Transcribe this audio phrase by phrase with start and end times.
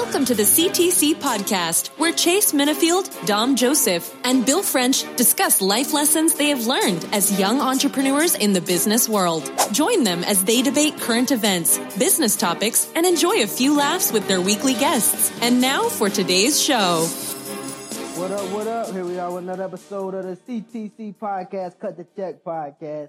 [0.00, 5.92] Welcome to the CTC podcast, where Chase Minifield, Dom Joseph, and Bill French discuss life
[5.92, 9.50] lessons they have learned as young entrepreneurs in the business world.
[9.72, 14.28] Join them as they debate current events, business topics, and enjoy a few laughs with
[14.28, 15.32] their weekly guests.
[15.42, 17.04] And now for today's show.
[18.14, 18.92] What up, what up?
[18.92, 23.08] Here we are with another episode of the CTC podcast, Cut the Check podcast.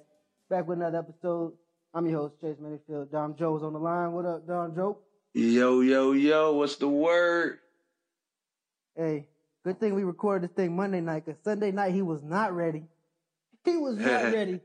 [0.50, 1.54] Back with another episode.
[1.94, 3.12] I'm your host, Chase Minifield.
[3.12, 4.12] Dom Joe's on the line.
[4.12, 4.98] What up, Dom Joe?
[5.34, 7.60] Yo, yo, yo, what's the word?
[8.96, 9.28] Hey,
[9.64, 12.84] good thing we recorded this thing Monday night, because Sunday night he was not ready.
[13.64, 14.60] He was not ready.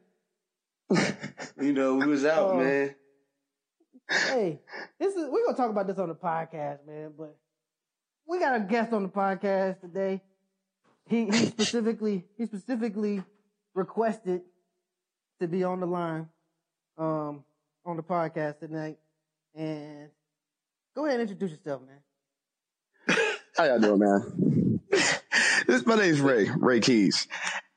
[1.60, 2.58] you know, we was out, Oh.
[2.58, 2.94] man.
[4.10, 4.60] Hey,
[4.98, 7.36] this is we're gonna talk about this on the podcast, man, but
[8.26, 10.20] we got a guest on the podcast today.
[11.06, 13.22] He he specifically he specifically
[13.74, 14.42] requested
[15.40, 16.28] to be on the line
[16.98, 17.44] um
[17.86, 18.98] on the podcast tonight.
[19.54, 20.10] And
[20.94, 23.18] go ahead and introduce yourself, man.
[23.56, 24.80] How y'all doing, man?
[25.66, 27.26] this my name's Ray, Ray Keys.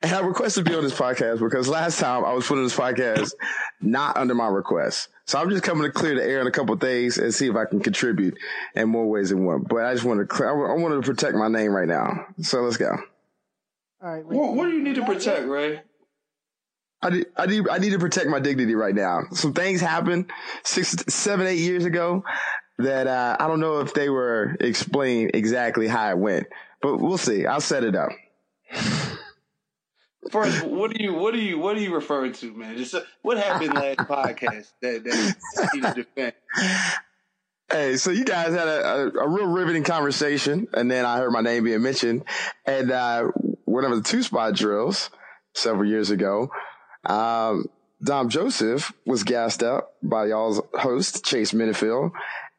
[0.01, 2.63] And I requested to be on this podcast because last time I was put on
[2.63, 3.33] this podcast
[3.81, 5.09] not under my request.
[5.25, 7.47] So I'm just coming to clear the air on a couple of things and see
[7.47, 8.37] if I can contribute
[8.75, 9.63] in more ways than one.
[9.63, 12.27] But I just want to clear, I wanted to protect my name right now.
[12.41, 12.95] So let's go.
[14.01, 14.39] All right, Ricky.
[14.39, 15.81] What, what do you need to protect, Ray?
[17.01, 19.23] I need, I need, I need to protect my dignity right now.
[19.31, 20.31] Some things happened
[20.63, 22.23] six, seven, eight years ago
[22.79, 26.47] that, uh, I don't know if they were explained exactly how it went,
[26.81, 27.45] but we'll see.
[27.45, 28.11] I'll set it up.
[30.31, 32.77] First, what do you, what do you, what are you referring to, man?
[32.77, 35.35] Just uh, what happened last podcast that that
[35.73, 36.33] you need to defend?
[37.71, 41.31] Hey, so you guys had a, a, a real riveting conversation, and then I heard
[41.31, 42.23] my name being mentioned.
[42.65, 43.29] And uh,
[43.65, 45.09] one of the two spot drills
[45.53, 46.49] several years ago,
[47.05, 47.65] um,
[48.03, 52.11] Dom Joseph was gassed up by y'all's host, Chase Minifield.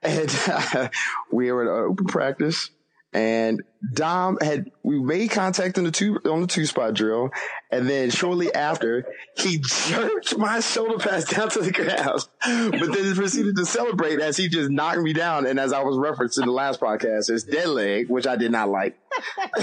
[0.02, 0.88] And uh,
[1.32, 2.70] we were at open practice,
[3.12, 3.62] and
[3.94, 7.30] Dom had we made contact on the two on the two spot drill,
[7.70, 13.14] and then shortly after he jerked my shoulder pads down to the ground, but then
[13.14, 15.46] proceeded to celebrate as he just knocked me down.
[15.46, 18.52] And as I was referenced in the last podcast, it's dead leg, which I did
[18.52, 18.98] not like.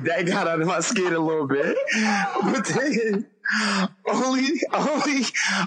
[0.00, 1.76] that got under my skin a little bit,
[2.42, 3.26] but then
[4.06, 5.22] only only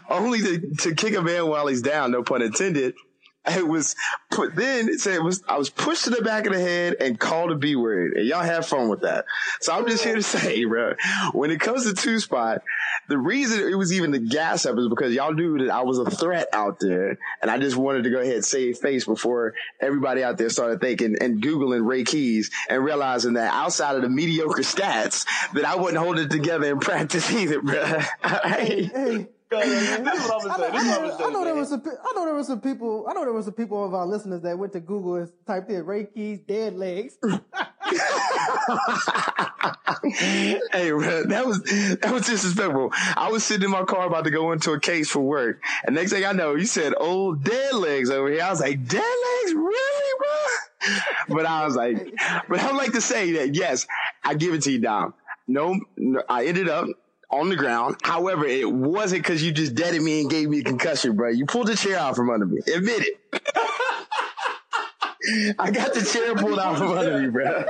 [0.10, 2.96] only to, to kick a man while he's down, no pun intended.
[3.64, 3.96] It was
[4.32, 6.96] put then it said it was I was pushed to the back of the head
[7.00, 8.14] and called a B word.
[8.14, 9.26] And y'all have fun with that.
[9.62, 10.94] So I'm just here to say, bro,
[11.34, 12.64] when it comes to two spot,
[13.10, 16.00] the reason it was even the gas up is because y'all knew that I was
[16.00, 17.18] a threat out there.
[17.42, 20.80] And I just wanted to go ahead and save face before everybody out there started
[20.80, 25.76] thinking and Googling Ray Keys and realizing that outside of the mediocre stats that I
[25.76, 28.00] wouldn't hold it together in practice either, bro.
[28.24, 28.84] Hey.
[28.84, 29.28] Hey,
[29.60, 30.76] This is what I'm I know, saying.
[30.76, 31.84] I know, what I'm I know there was some.
[31.86, 33.06] I know there was some people.
[33.10, 35.70] I know there was some people of our listeners that went to Google and typed
[35.70, 37.18] in Ray Keys dead legs.
[40.04, 42.92] hey, that was that was disrespectful.
[43.16, 45.96] I was sitting in my car about to go into a case for work, and
[45.96, 48.44] next thing I know, you said "old dead legs" over here.
[48.44, 50.30] I was like, "Dead legs, really, bro?"
[51.30, 52.14] But I was like,
[52.50, 53.88] but I would like to say that yes,
[54.24, 55.14] I give it to you, Dom.
[55.48, 56.88] No, no I ended up
[57.34, 57.98] on the ground.
[58.04, 61.30] However, it wasn't because you just deaded me and gave me a concussion, bro.
[61.30, 62.60] You pulled the chair out from under me.
[62.74, 63.44] Admit it.
[65.60, 67.66] I got the chair pulled out from under me, bro.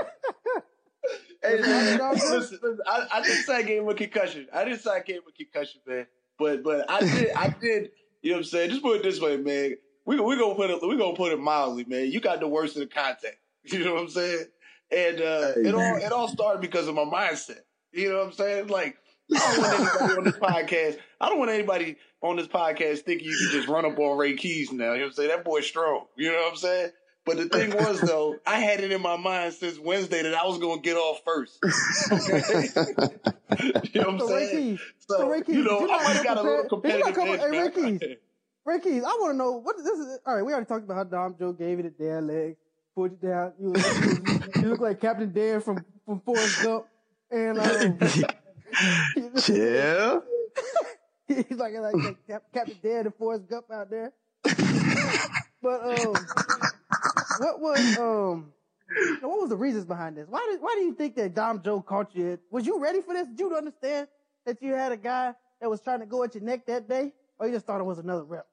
[1.43, 4.47] Hey, Hey, listen, listen, I, I didn't say I gave him a concussion.
[4.53, 6.07] I didn't say I gave him a concussion, man.
[6.39, 7.91] But but I did I did.
[8.21, 8.69] You know what I'm saying?
[8.69, 9.75] Just put it this way, man.
[10.05, 12.09] We we gonna put it we gonna put it mildly, man.
[12.11, 13.37] You got the worst of the contact.
[13.65, 14.45] You know what I'm saying?
[14.91, 16.01] And uh, Hey, it all man.
[16.01, 17.59] it all started because of my mindset.
[17.91, 18.67] You know what I'm saying?
[18.67, 18.97] Like
[19.35, 20.97] I don't want anybody on this podcast.
[21.21, 24.35] I don't want anybody on this podcast thinking you can just run up on Ray
[24.35, 24.93] Keys now.
[24.93, 25.29] You know what I'm saying?
[25.29, 26.05] That boy's strong.
[26.15, 26.91] You know what I'm saying?
[27.25, 30.45] But the thing was though, I had it in my mind since Wednesday that I
[30.45, 31.59] was gonna get off first.
[32.11, 32.67] Okay?
[33.93, 34.77] you know what I'm So Ray saying?
[34.77, 36.65] Keys, So, so Ray Keys, you know, you're I not might have got a little
[36.69, 37.99] prepared- you're not competitive coming- edge, hey, Ray man.
[37.99, 38.17] Keys,
[38.65, 40.19] Ray Keys, I want to know what this is.
[40.25, 42.55] All right, we already talked about how Dom Joe gave it a dead leg,
[42.95, 43.53] pulled it down.
[43.59, 46.85] You, was- you look like Captain Dan from from Forrest Gump,
[47.31, 47.97] and um,
[49.41, 50.23] Chill.
[51.27, 54.11] he's like like, like Captain Dan and Forrest Gump out there.
[55.61, 56.15] but um,
[57.39, 58.53] what was um,
[59.21, 60.27] what was the reasons behind this?
[60.27, 62.39] Why did why do you think that Dom Joe caught you?
[62.51, 63.27] Was you ready for this?
[63.27, 64.07] Did you understand
[64.45, 67.13] that you had a guy that was trying to go at your neck that day,
[67.39, 68.47] or you just thought it was another rep?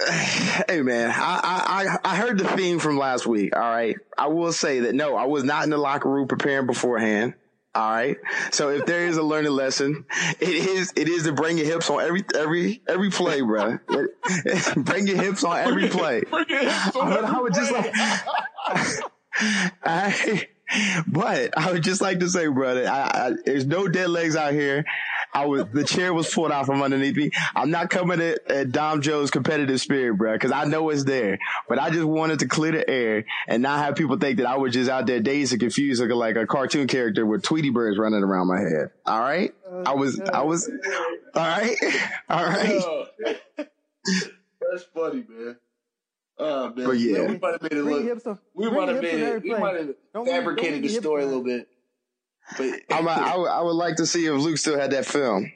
[0.68, 3.54] Hey man, I I I heard the theme from last week.
[3.54, 6.66] All right, I will say that no, I was not in the locker room preparing
[6.66, 7.34] beforehand.
[7.74, 8.16] All right.
[8.50, 10.06] So if there is a learning lesson,
[10.40, 13.78] it is it is to bring your hips on every every every play, bro.
[14.76, 16.22] bring your hips on every play.
[16.30, 17.92] But I would just like
[19.84, 20.46] I
[21.06, 24.52] but I would just like to say, brother, I, I, there's no dead legs out
[24.52, 24.84] here.
[25.32, 27.30] I was the chair was pulled out from underneath me.
[27.54, 31.38] I'm not coming at, at Dom Joe's competitive spirit, bro, because I know it's there.
[31.68, 34.56] But I just wanted to clear the air and not have people think that I
[34.56, 37.98] was just out there dazed and confused, looking like a cartoon character with Tweety birds
[37.98, 38.90] running around my head.
[39.06, 39.54] All right,
[39.86, 40.70] I was, I was,
[41.34, 41.76] all right,
[42.28, 42.82] all right.
[43.56, 45.56] That's funny, man.
[46.40, 47.26] Oh man, But yeah.
[47.26, 48.38] we might have made it look.
[48.54, 49.42] We might have made it.
[49.42, 51.68] We might have fabricated the story a little bit.
[52.56, 55.52] But I'm a, I, would, like to see if Luke still had that film.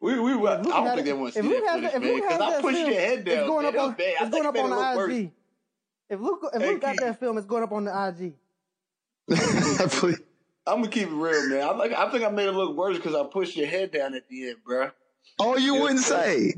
[0.00, 1.92] we, we, I don't think it- they want to if see Luke that has footage,
[1.92, 2.14] that- if man.
[2.16, 3.34] Because I that pushed film, your head down.
[3.34, 3.46] It's down.
[3.48, 3.74] going man.
[3.76, 4.14] up on, bad.
[4.20, 5.12] It's going up on the look worse.
[5.14, 5.30] IG.
[6.10, 8.34] If Luke, if Hey, Luke got that film, it's going up on the IG.
[9.90, 10.20] Please.
[10.66, 11.62] I'm gonna keep it real, man.
[11.62, 11.92] I like.
[11.92, 14.48] I think I made it look worse because I pushed your head down at the
[14.50, 14.90] end, bro.
[15.38, 16.54] Oh, you wouldn't say.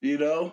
[0.00, 0.52] You know.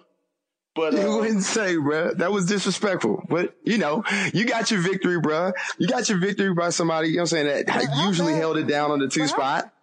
[0.76, 2.18] But You uh, wouldn't say, bruh.
[2.18, 3.24] That was disrespectful.
[3.30, 4.04] But, you know,
[4.34, 5.54] you got your victory, bruh.
[5.78, 8.40] You got your victory by somebody, you know what I'm saying, that how usually bad-
[8.40, 9.74] held it down on the two but how- spot.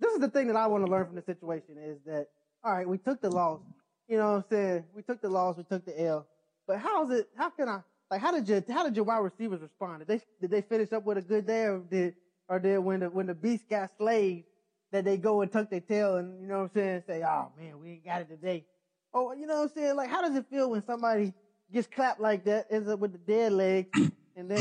[0.00, 2.28] This is the thing that I want to learn from the situation is that,
[2.62, 3.60] all right, we took the loss.
[4.06, 4.84] You know what I'm saying?
[4.94, 6.24] We took the loss, we took the L.
[6.68, 7.80] But how is it, how can I,
[8.10, 9.98] like, how did your, how did your wide receivers respond?
[9.98, 12.14] Did they, did they finish up with a good day or did,
[12.48, 14.44] or did when the, when the beast got slayed,
[14.92, 17.48] that they go and tuck their tail and, you know what I'm saying, say, oh
[17.58, 18.64] man, we ain't got it today.
[19.14, 19.96] Oh, you know what I'm saying?
[19.96, 21.32] Like, how does it feel when somebody
[21.72, 23.86] gets clapped like that, ends up with the dead leg,
[24.36, 24.58] and then,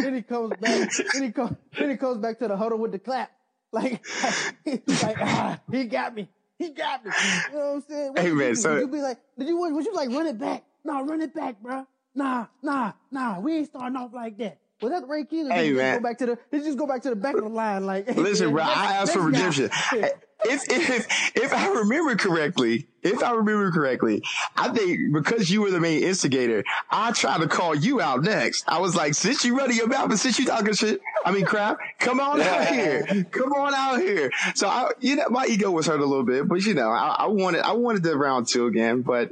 [0.00, 2.92] then he comes back, then he comes, then he comes back to the huddle with
[2.92, 3.30] the clap.
[3.72, 4.04] Like,
[4.64, 6.28] he's like, ah, he got me.
[6.58, 7.10] He got me.
[7.50, 8.08] You know what I'm saying?
[8.12, 10.26] What Hey, man, you so- Would you be like, did you, would you like run
[10.26, 10.64] it back?
[10.84, 11.86] Nah, run it back, bro.
[12.14, 13.40] Nah, nah, nah.
[13.40, 14.58] We ain't starting off like that.
[14.82, 15.52] Was that Ray Keeler?
[15.52, 15.92] Hey, did you man.
[15.94, 17.48] Just go back to the, did you just go back to the back of the
[17.48, 17.86] line?
[17.86, 19.70] Like, hey, Listen, man, bro, next- I asked for redemption.
[20.44, 24.24] If, if, if I remember correctly, if I remember correctly,
[24.56, 28.64] I think because you were the main instigator, I tried to call you out next.
[28.66, 31.44] I was like, since you running your mouth and since you talking shit, I mean
[31.44, 33.24] crap, come on out here.
[33.30, 34.32] Come on out here.
[34.56, 37.14] So I, you know, my ego was hurt a little bit, but you know, I,
[37.20, 39.30] I wanted, I wanted the round two again, but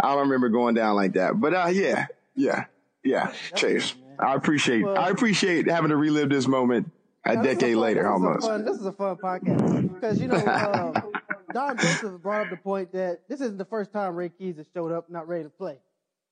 [0.00, 1.38] I don't remember going down like that.
[1.38, 2.64] But, uh, yeah, yeah,
[3.04, 3.94] yeah, Chase.
[4.18, 6.90] I appreciate, I appreciate having to relive this moment
[7.24, 8.46] a Now, this is decade fun- later this is almost.
[8.46, 11.12] fun- this is a fun podcast because you know um,
[11.52, 14.66] Dom Joseph brought up the point that this isn't the first time Ray Keys has
[14.74, 15.78] showed up not ready to play.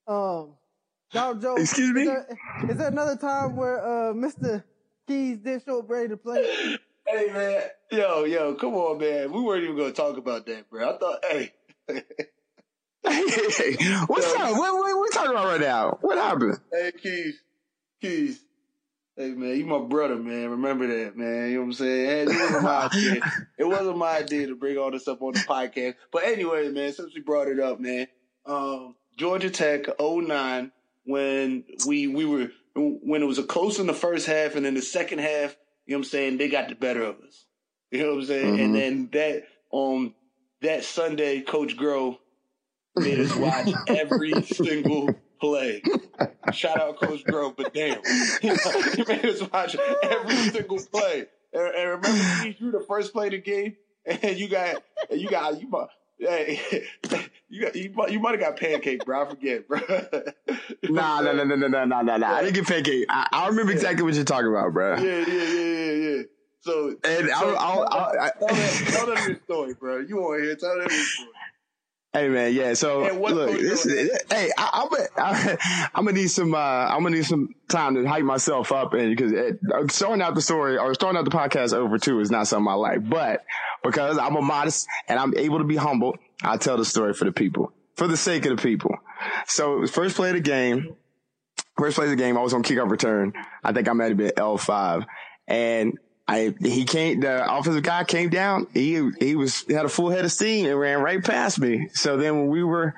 [0.07, 0.51] Um,
[1.13, 2.03] Dom Joe, Excuse me?
[2.03, 2.39] Is there,
[2.71, 4.63] is there another time where uh, Mr.
[5.07, 6.79] Keys did show up ready to play?
[7.07, 9.33] hey, man, yo, yo, come on, man.
[9.33, 10.95] We weren't even gonna talk about that, bro.
[10.95, 11.53] I thought, hey,
[13.07, 13.75] Hey,
[14.07, 14.53] what's up?
[14.53, 15.99] What, what, what we talking about right now?
[16.01, 16.59] What happened?
[16.73, 17.37] hey, Keys,
[19.17, 20.51] Hey, man, you my brother, man.
[20.51, 21.49] Remember that, man.
[21.49, 22.07] You know what I'm saying?
[22.07, 23.23] Hey, it wasn't my idea.
[23.59, 25.95] It wasn't my idea to bring all this up on the podcast.
[26.13, 28.09] But anyway, man, since we brought it up, man,
[28.45, 30.73] um, Georgia Tech 09,
[31.05, 34.75] when we we were when it was a close in the first half, and in
[34.75, 37.47] the second half, you know what I'm saying, they got the better of us.
[37.91, 38.61] You know what I'm saying?
[38.61, 40.15] And then that um
[40.61, 42.19] that Sunday, Coach Groh
[42.97, 45.83] made us watch every single play.
[46.53, 48.01] Shout out Coach Groh, but damn,
[48.41, 51.27] he, made us watch every single play.
[51.53, 53.77] And, and remember, you the first play of the game,
[54.07, 55.69] and you got, and you got, you
[56.19, 56.61] Hey,
[57.49, 59.23] you got, you, you might have got pancake, bro.
[59.23, 59.81] I forget, bro.
[60.85, 62.17] nah, nah, nah, nah, nah, nah, nah, nah.
[62.17, 62.33] Yeah.
[62.33, 63.07] I didn't get pancake.
[63.09, 63.79] I, I remember yeah.
[63.79, 64.97] exactly what you're talking about, bro.
[64.97, 66.23] Yeah, yeah, yeah, yeah, yeah.
[66.61, 69.99] So and so, I'll, I'll, I'll, I'll, tell, them, tell your story, bro.
[69.99, 70.57] You on here?
[70.57, 71.29] Tell that your story
[72.15, 72.75] hey man, yeah.
[72.75, 77.03] So look, this is, hey, I, I'm gonna, I, I'm gonna need some, uh, I'm
[77.03, 80.79] gonna need some time to hype myself up, and because uh, starting out the story
[80.79, 83.45] or starting out the podcast over too is not something I like, but
[83.83, 87.25] because I'm a modest and I'm able to be humble, I tell the story for
[87.25, 88.97] the people, for the sake of the people.
[89.47, 90.97] So first play of the game,
[91.77, 93.33] first play of the game, I was on kickoff return.
[93.63, 95.05] I think I might have been L five,
[95.49, 97.21] and I he came.
[97.21, 98.67] The offensive guy came down.
[98.73, 101.89] He he was had a full head of steam and ran right past me.
[101.93, 102.95] So then when we were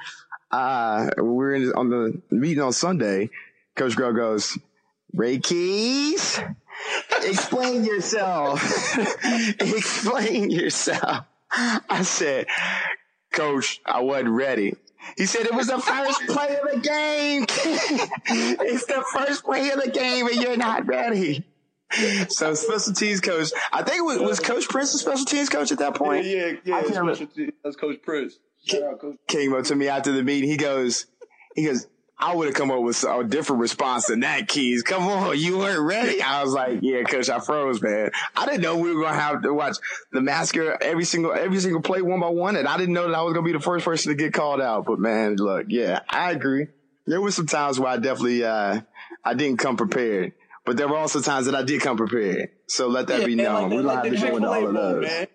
[0.52, 3.30] uh we were in, on the meeting on Sunday,
[3.74, 4.56] Coach Groh goes,
[5.12, 6.40] Ray Keys,
[7.24, 8.96] explain yourself.
[9.60, 11.26] explain yourself.
[11.50, 12.46] I said,
[13.32, 14.74] Coach, I wasn't ready.
[15.16, 17.46] He said it was the first play of the game.
[17.48, 21.44] it's the first play of the game and you're not ready.
[22.28, 25.70] So special teams coach, I think it was, was Coach Prince the special teams coach
[25.72, 26.24] at that point.
[26.26, 26.76] yeah, yeah.
[26.76, 26.94] I can't.
[26.94, 27.52] Special team.
[27.62, 28.38] That's Coach Prince.
[28.64, 29.16] Shout out, Coach.
[29.28, 30.50] Came up to me after the meeting.
[30.50, 31.06] He goes,
[31.54, 31.86] he goes,
[32.18, 34.82] I would have come up with a different response than that, Keys.
[34.82, 36.22] Come on, you weren't ready.
[36.22, 38.10] I was like, yeah, coach, I froze, man.
[38.34, 39.76] I didn't know we were gonna have to watch
[40.12, 43.14] the massacre every single every single play one by one, and I didn't know that
[43.14, 44.86] I was gonna be the first person to get called out.
[44.86, 46.68] But man, look, yeah, I agree.
[47.06, 48.80] There were some times where I definitely uh
[49.22, 50.32] I didn't come prepared.
[50.66, 52.50] But there were also times that I did come prepared.
[52.68, 53.62] So let that Yeah, be man, known.
[53.62, 55.02] like we the- don't like have to go into Chick-fil-A all of those.
[55.06, 55.26] man.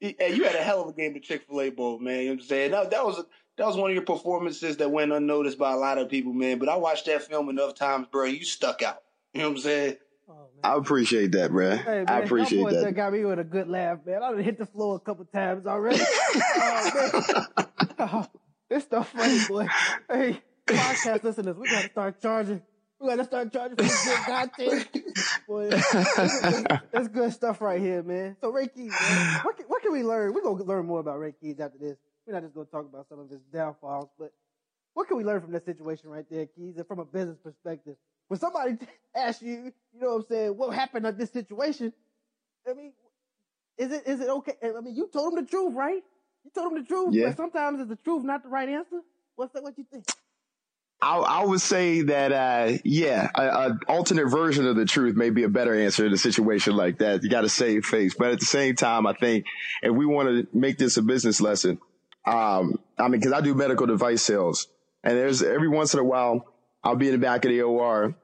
[0.00, 2.20] Hey, you had a hell of a game the Chick Fil A Bowl, man.
[2.20, 3.24] You know what I'm saying that, that was
[3.56, 6.58] that was one of your performances that went unnoticed by a lot of people, man.
[6.58, 8.24] But I watched that film enough times, bro.
[8.24, 8.98] You stuck out.
[9.32, 9.96] You know what I'm saying?
[10.28, 10.72] Oh, man.
[10.72, 11.76] I appreciate that, bro.
[11.76, 12.84] Hey, man, I appreciate that.
[12.84, 12.92] that.
[12.94, 14.22] got me with a good laugh, man.
[14.22, 16.00] I done hit the floor a couple times already.
[16.36, 17.66] oh, man.
[17.98, 18.26] Oh,
[18.68, 19.66] this stuff funny, boy.
[20.10, 22.60] Hey, podcast listeners, we gotta start charging.
[22.98, 24.88] We gotta start charging for this good content.
[25.48, 28.36] Boy, that's good stuff right here, man.
[28.40, 30.32] So Reiki, man, what can, what can we learn?
[30.32, 31.98] We're gonna learn more about Keys after this.
[32.26, 34.32] We're not just gonna talk about some of his downfalls, but
[34.94, 37.96] what can we learn from that situation right there, Keys, and from a business perspective?
[38.28, 38.78] When somebody
[39.14, 41.92] asks you, you know what I'm saying, what happened at this situation,
[42.66, 42.94] I mean,
[43.76, 44.54] is it is it okay?
[44.64, 46.02] I mean, you told him the truth, right?
[46.44, 47.26] You told him the truth, Yeah.
[47.28, 49.02] but sometimes is the truth not the right answer?
[49.34, 49.62] What's that?
[49.62, 50.06] What you think?
[51.00, 55.30] I, I would say that, uh, yeah, a, a alternate version of the truth may
[55.30, 57.22] be a better answer in a situation like that.
[57.22, 58.14] You got to save face.
[58.14, 59.44] But at the same time, I think
[59.82, 61.78] if we want to make this a business lesson,
[62.26, 64.68] um, I mean, cause I do medical device sales
[65.04, 66.44] and there's every once in a while
[66.82, 68.16] I'll be in the back of the OR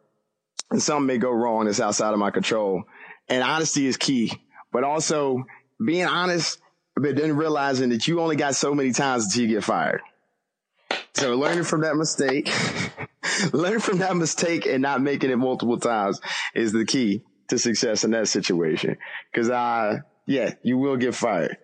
[0.70, 2.82] and something may go wrong that's outside of my control.
[3.28, 4.32] And honesty is key,
[4.72, 5.44] but also
[5.84, 6.58] being honest,
[6.96, 10.00] but then realizing that you only got so many times until you get fired.
[11.14, 12.50] So learning from that mistake,
[13.52, 16.20] learn from that mistake and not making it multiple times
[16.54, 18.96] is the key to success in that situation.
[19.34, 21.58] Cause, uh, yeah, you will get fired.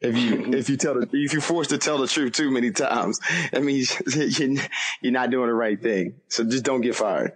[0.00, 2.70] If you, if you tell the, if you're forced to tell the truth too many
[2.70, 3.18] times,
[3.52, 3.96] that means
[4.38, 4.62] you're,
[5.00, 6.20] you're not doing the right thing.
[6.28, 7.32] So just don't get fired.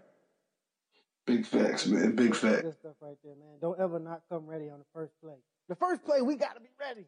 [1.26, 2.16] Big facts, man.
[2.16, 2.62] Big facts.
[2.62, 3.58] Good stuff right there, man.
[3.60, 5.36] Don't ever not come ready on the first play.
[5.68, 7.06] The first play, we gotta be ready.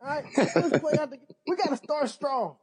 [0.00, 0.96] All right, first play
[1.46, 2.56] we gotta start strong.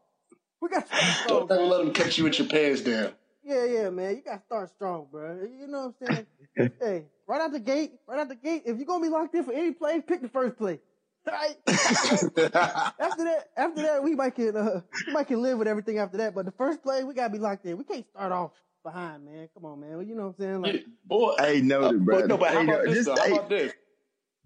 [0.61, 0.87] We gotta.
[1.27, 3.13] Don't ever let them catch you with your pants down.
[3.43, 4.15] Yeah, yeah, man.
[4.15, 5.39] You gotta start strong, bro.
[5.41, 6.71] You know what I'm saying?
[6.81, 8.63] hey, right out the gate, right out the gate.
[8.65, 10.79] If you're gonna be locked in for any play, pick the first play.
[11.25, 11.57] Right?
[11.67, 16.17] after that, after that, we might can uh, we might can live with everything after
[16.17, 16.33] that.
[16.33, 17.77] But the first play, we gotta be locked in.
[17.77, 18.51] We can't start off
[18.83, 19.49] behind, man.
[19.53, 20.07] Come on, man.
[20.07, 20.61] You know what I'm saying?
[20.61, 22.19] Like, Boy, Hey, noted, Uh, bro.
[22.19, 22.95] But no, but how about this?
[22.95, 23.15] just- though?
[23.15, 23.73] How about this?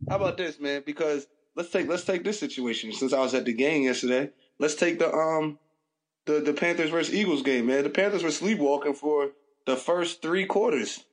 [0.09, 0.83] How about this, man?
[0.85, 2.91] Because let's take let's take this situation.
[2.91, 5.59] Since I was at the game yesterday, let's take the um
[6.25, 7.83] the the Panthers versus Eagles game, man.
[7.83, 9.31] The Panthers were sleepwalking for
[9.65, 11.03] the first three quarters.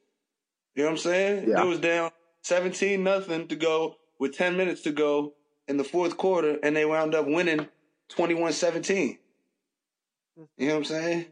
[0.74, 1.48] You know what I'm saying?
[1.48, 1.62] Yeah.
[1.62, 2.10] It was down
[2.42, 5.34] seventeen nothing to go with ten minutes to go
[5.66, 7.68] in the fourth quarter, and they wound up winning
[8.10, 9.18] 21-17.
[10.56, 11.26] You know what I'm saying?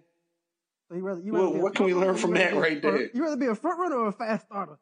[0.90, 2.80] so you rather, you Well, rather be a what can we learn from that right
[2.82, 3.10] front- there?
[3.14, 4.78] You rather be a front runner or a fast starter?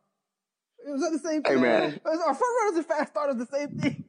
[0.87, 1.55] Is that the same thing.
[1.57, 2.01] Hey, man.
[2.05, 4.04] Are front runners and fast starters the same thing?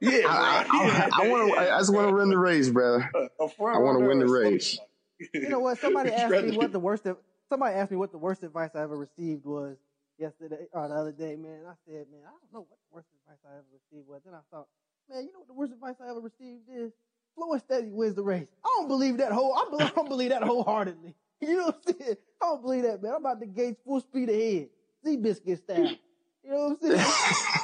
[0.00, 1.12] Yeah, I, right.
[1.12, 3.10] I, I, want to, I just want to win the race, brother.
[3.14, 4.78] I wanna win the race.
[5.32, 5.78] You know what?
[5.78, 7.06] Somebody asked me what the worst.
[7.48, 9.78] Somebody asked me what the worst advice I ever received was
[10.18, 11.36] yesterday or the other day.
[11.36, 14.20] Man, I said, man, I don't know what the worst advice I ever received was.
[14.26, 14.66] Then I thought,
[15.08, 16.92] man, you know what the worst advice I ever received is?
[17.34, 18.48] Slow and steady wins the race.
[18.62, 19.54] I don't believe that whole.
[19.54, 21.14] I, believe, I don't believe that wholeheartedly.
[21.38, 22.16] You know what I'm saying?
[22.42, 23.12] I don't believe that, man.
[23.12, 24.68] I'm about to gauge full speed ahead,
[25.04, 25.96] Seabiscuit style.
[26.42, 26.98] You know what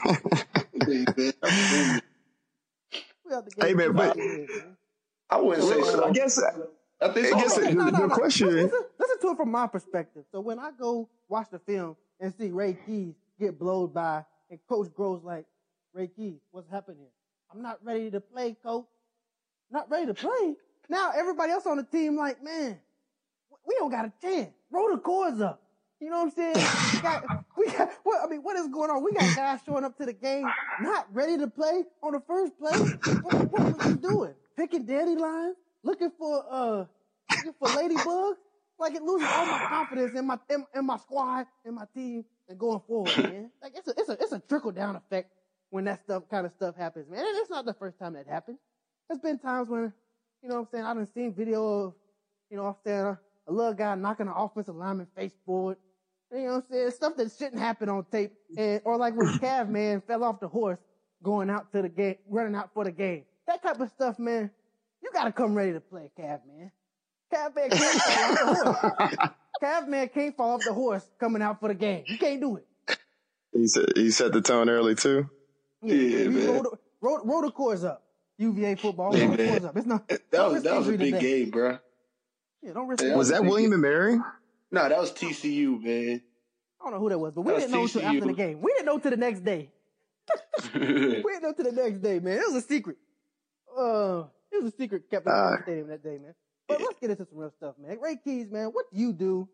[0.06, 0.44] I'm saying?
[0.74, 1.32] We
[3.34, 4.76] have to Hey, man, but- speed ahead, man.
[5.30, 6.04] I wouldn't say so.
[6.04, 6.38] I guess,
[7.00, 7.36] I think I so.
[7.36, 7.92] guess Hold on.
[7.92, 10.24] the- the question Listen, listen, listen to it from my perspective.
[10.30, 14.58] So when I go watch the film and see Ray Keys get blowed by, and
[14.68, 15.46] Coach Groh's like,
[15.94, 17.06] Ray Keys, what's happening?
[17.50, 18.86] I'm not ready to play, Coach.
[19.70, 20.56] Not ready to play.
[20.90, 22.78] Now everybody else on the team like, man,
[23.66, 24.52] we don't got a chance.
[24.70, 25.62] Roll the cords up.
[26.02, 26.66] You know what I'm saying?
[26.94, 29.04] We got, we got, what, I mean, what is going on?
[29.04, 30.44] We got guys showing up to the game
[30.80, 32.76] not ready to play on the first play.
[33.22, 34.34] What, what was you doing?
[34.56, 35.54] Picking daddy lines?
[35.84, 36.84] Looking for, uh,
[37.30, 38.34] looking for ladybugs?
[38.80, 42.24] Like it loses all my confidence in my, in, in my squad, in my team,
[42.48, 43.50] and going forward, man.
[43.62, 45.30] Like it's a, it's a, it's a trickle down effect
[45.70, 47.20] when that stuff, kind of stuff happens, man.
[47.20, 48.58] And it's not the first time that happened.
[49.08, 49.92] There's been times when,
[50.42, 51.94] you know what I'm saying, I done seen video of,
[52.50, 55.76] you know what I'm saying, a, a little guy knocking an offensive lineman face forward.
[56.32, 56.90] You know what I'm saying?
[56.92, 58.32] Stuff that shouldn't happen on tape.
[58.56, 60.78] And, or like when Cav man fell off the horse
[61.22, 63.24] going out to the game, running out for the game.
[63.46, 64.50] That type of stuff, man.
[65.02, 66.70] You gotta come ready to play, Cav man.
[67.32, 69.28] Cav man can't fall off the horse.
[69.62, 72.04] Cav man can't fall off the horse coming out for the game.
[72.06, 72.98] You can't do it.
[73.52, 75.28] he said, he set the tone early too.
[75.82, 76.46] Yeah, you man.
[76.46, 76.70] Roll the,
[77.00, 78.04] roll, roll the cores up.
[78.38, 79.48] UVA football, Hey, roll the man.
[79.50, 79.76] cores up.
[79.76, 80.08] It's not.
[80.08, 81.20] That was that was a big today.
[81.20, 81.78] game, bro.
[82.62, 83.02] Yeah, don't risk.
[83.02, 83.16] Yeah, it.
[83.16, 84.18] Was that William and Mary?
[84.72, 86.22] No, that was TCU, man.
[86.80, 88.60] I don't know who that was, but we That didn't know until after the game.
[88.60, 89.70] We didn't know till the next day.
[90.74, 92.38] We didn't know till the next day, man.
[92.38, 92.96] It was a secret.
[93.76, 96.34] Uh, it was a secret kept in Uh, the stadium that day, man.
[96.68, 97.98] But let's get into some real stuff, man.
[98.00, 99.48] Ray Keys, man, what do you do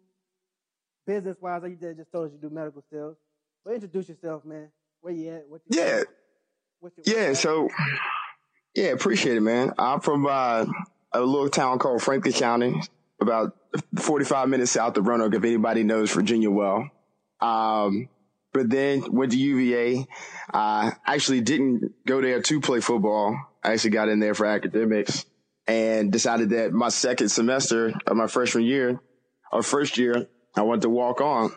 [1.06, 1.62] business wise?
[1.64, 3.16] You did just told us you do medical sales.
[3.64, 4.70] But introduce yourself, man.
[5.00, 5.48] Where you at?
[5.48, 6.02] What you Yeah,
[6.80, 7.32] What's your, yeah.
[7.32, 7.68] So,
[8.74, 9.72] yeah, appreciate it, man.
[9.78, 10.66] I'm from uh,
[11.12, 12.80] a little town called Franklin County,
[13.20, 13.56] about
[13.96, 15.34] 45 minutes south of Roanoke.
[15.34, 16.88] If anybody knows Virginia well,
[17.40, 18.08] um,
[18.52, 20.06] but then went to UVA.
[20.52, 23.38] Uh, actually didn't go there to play football.
[23.62, 25.26] I actually got in there for academics
[25.66, 29.00] and decided that my second semester of my freshman year
[29.52, 31.52] or first year, I wanted to walk on.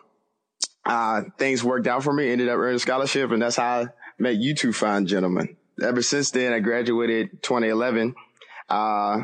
[0.86, 3.86] Uh, things worked out for me, ended up earning a scholarship, and that's how I
[4.18, 5.56] met you two fine gentlemen.
[5.82, 8.16] Ever since then, I graduated 2011,
[8.70, 9.20] uh,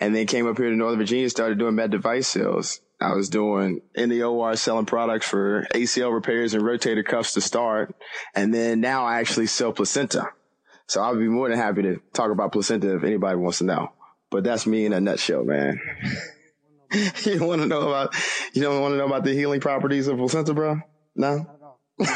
[0.00, 2.80] and then came up here to Northern Virginia, started doing med device sales.
[3.00, 7.40] I was doing in the OR selling products for ACL repairs and rotator cuffs to
[7.40, 7.94] start.
[8.34, 10.28] And then now I actually sell placenta.
[10.86, 13.92] So I'll be more than happy to talk about placenta if anybody wants to know.
[14.30, 15.80] But that's me in a nutshell, man.
[17.24, 18.14] you don't want to know about,
[18.52, 20.80] you don't want to know about the healing properties of placenta, bro?
[21.14, 21.46] No?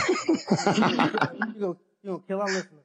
[1.54, 2.83] You go, you gonna kill our listeners.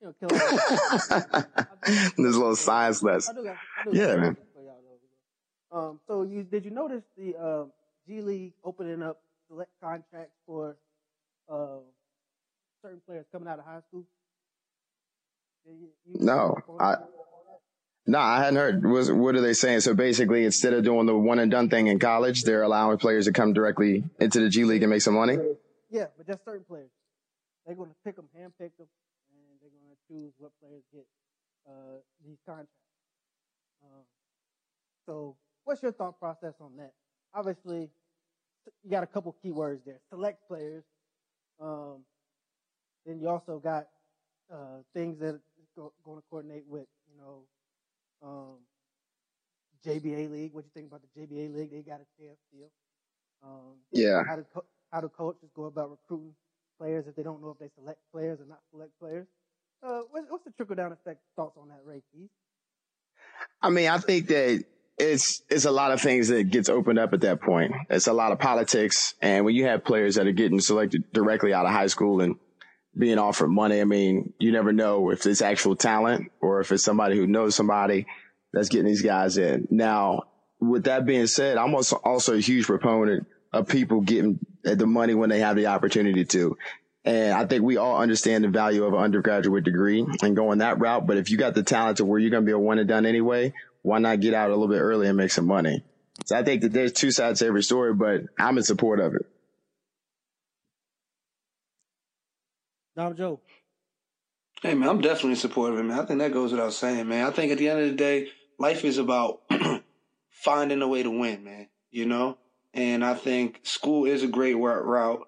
[0.00, 1.78] You gonna kill our
[2.16, 3.36] This little science lesson.
[3.36, 4.36] I do got, I do Yeah, man.
[4.54, 4.80] for y'all,
[5.70, 5.78] though.
[5.78, 7.72] Um, so you did you notice the um,
[8.06, 10.76] G League opening up select contracts for
[11.48, 11.78] uh,
[12.82, 14.04] certain players coming out of high school?
[15.66, 16.96] You- you- No, I-
[18.06, 18.84] No, I hadn't heard.
[18.86, 19.80] Was what are they saying?
[19.80, 23.26] So basically, instead of doing the one and done thing in college, they're allowing players
[23.26, 25.36] to come directly into the G League and make some money.
[25.90, 26.90] Yeah, but just certain players.
[27.66, 28.88] They're going to pick them, handpick them,
[29.28, 31.06] and they're going to choose what players get
[31.68, 32.72] uh, these contracts.
[33.82, 34.04] Um,
[35.06, 36.92] so, what's your thought process on that?
[37.34, 37.90] Obviously,
[38.84, 40.84] you got a couple keywords there: select players.
[41.60, 42.04] Um,
[43.06, 43.88] then you also got
[44.52, 45.42] uh, things that are
[45.76, 47.46] go, going to coordinate with, you know,
[48.22, 48.58] um,
[49.86, 50.52] JBA League.
[50.54, 51.70] What do you think about the JBA League?
[51.72, 52.70] They got a chance still.
[53.42, 54.22] Um, Yeah.
[54.24, 56.34] how do co- how do coaches go about recruiting
[56.78, 59.26] players if they don't know if they select players or not select players?
[59.82, 62.02] Uh, what's, the trickle down effect thoughts on that, Ray?
[63.62, 64.64] I mean, I think that
[64.98, 67.72] it's it's a lot of things that gets opened up at that point.
[67.88, 71.54] It's a lot of politics, and when you have players that are getting selected directly
[71.54, 72.36] out of high school and
[72.96, 76.84] being offered money, I mean, you never know if it's actual talent or if it's
[76.84, 78.06] somebody who knows somebody
[78.52, 79.68] that's getting these guys in.
[79.70, 80.24] Now,
[80.60, 85.14] with that being said, I'm also also a huge proponent of people getting the money
[85.14, 86.56] when they have the opportunity to.
[87.04, 90.78] And I think we all understand the value of an undergraduate degree and going that
[90.78, 91.06] route.
[91.06, 92.88] But if you got the talent to where you're going to be a one and
[92.88, 95.82] done anyway, why not get out a little bit early and make some money?
[96.26, 99.14] So I think that there's two sides to every story, but I'm in support of
[99.14, 99.26] it.
[102.96, 103.40] Dom Joe.
[104.60, 105.98] Hey man, I'm definitely supportive of it, man.
[105.98, 107.26] I think that goes without saying, man.
[107.26, 109.40] I think at the end of the day, life is about
[110.28, 111.68] finding a way to win, man.
[111.90, 112.36] You know,
[112.74, 115.26] and I think school is a great route.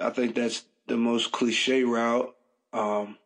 [0.00, 2.34] I think that's the most cliche route.
[2.72, 3.16] Um,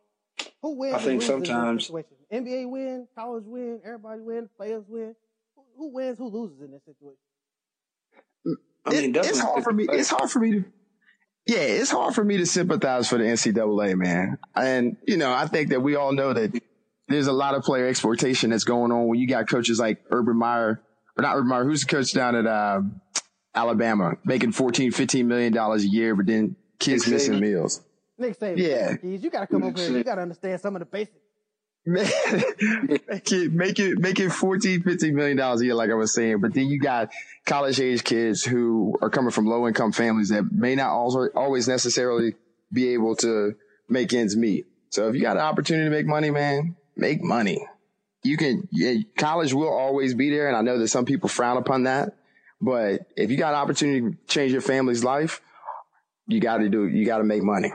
[0.61, 0.95] Who wins?
[0.95, 1.91] I think loses in this sometimes-
[2.31, 5.15] NBA win, college win, everybody win, players win.
[5.55, 6.17] Who, who wins?
[6.19, 7.17] Who loses in this situation?
[8.85, 9.87] I mean, It- it's definitely- hard for me.
[9.91, 10.63] It's hard for me to.
[11.47, 14.37] Yeah, it's hard for me to sympathize for the NCAA, man.
[14.55, 16.51] And you know, I think that we all know that
[17.07, 20.37] there's a lot of player exploitation that's going on when you got coaches like Urban
[20.37, 20.79] Meyer,
[21.17, 22.81] or not Urban Meyer, who's the coach down at uh,
[23.55, 27.41] Alabama, making 14, 15 million dollars a year, but then kids Nick missing Saban.
[27.41, 27.81] meals.
[28.17, 28.57] Nick Saban.
[28.57, 28.95] Yeah.
[28.97, 29.97] Keys, you got to come over here.
[29.97, 31.17] You got to understand some of the basics.
[31.85, 32.05] Man,
[33.07, 36.13] make it, make it, make it 14, 15 million dollars a year, like I was
[36.13, 36.41] saying.
[36.41, 37.09] But then you got
[37.45, 41.67] college age kids who are coming from low income families that may not also always
[41.67, 42.35] necessarily
[42.71, 43.55] be able to
[43.87, 44.67] make ends meet.
[44.89, 47.65] So if you got an opportunity to make money, man, make money.
[48.23, 50.47] You can, yeah, college will always be there.
[50.49, 52.13] And I know that some people frown upon that,
[52.61, 55.41] but if you got an opportunity to change your family's life,
[56.29, 57.71] you got to do, you got to make money.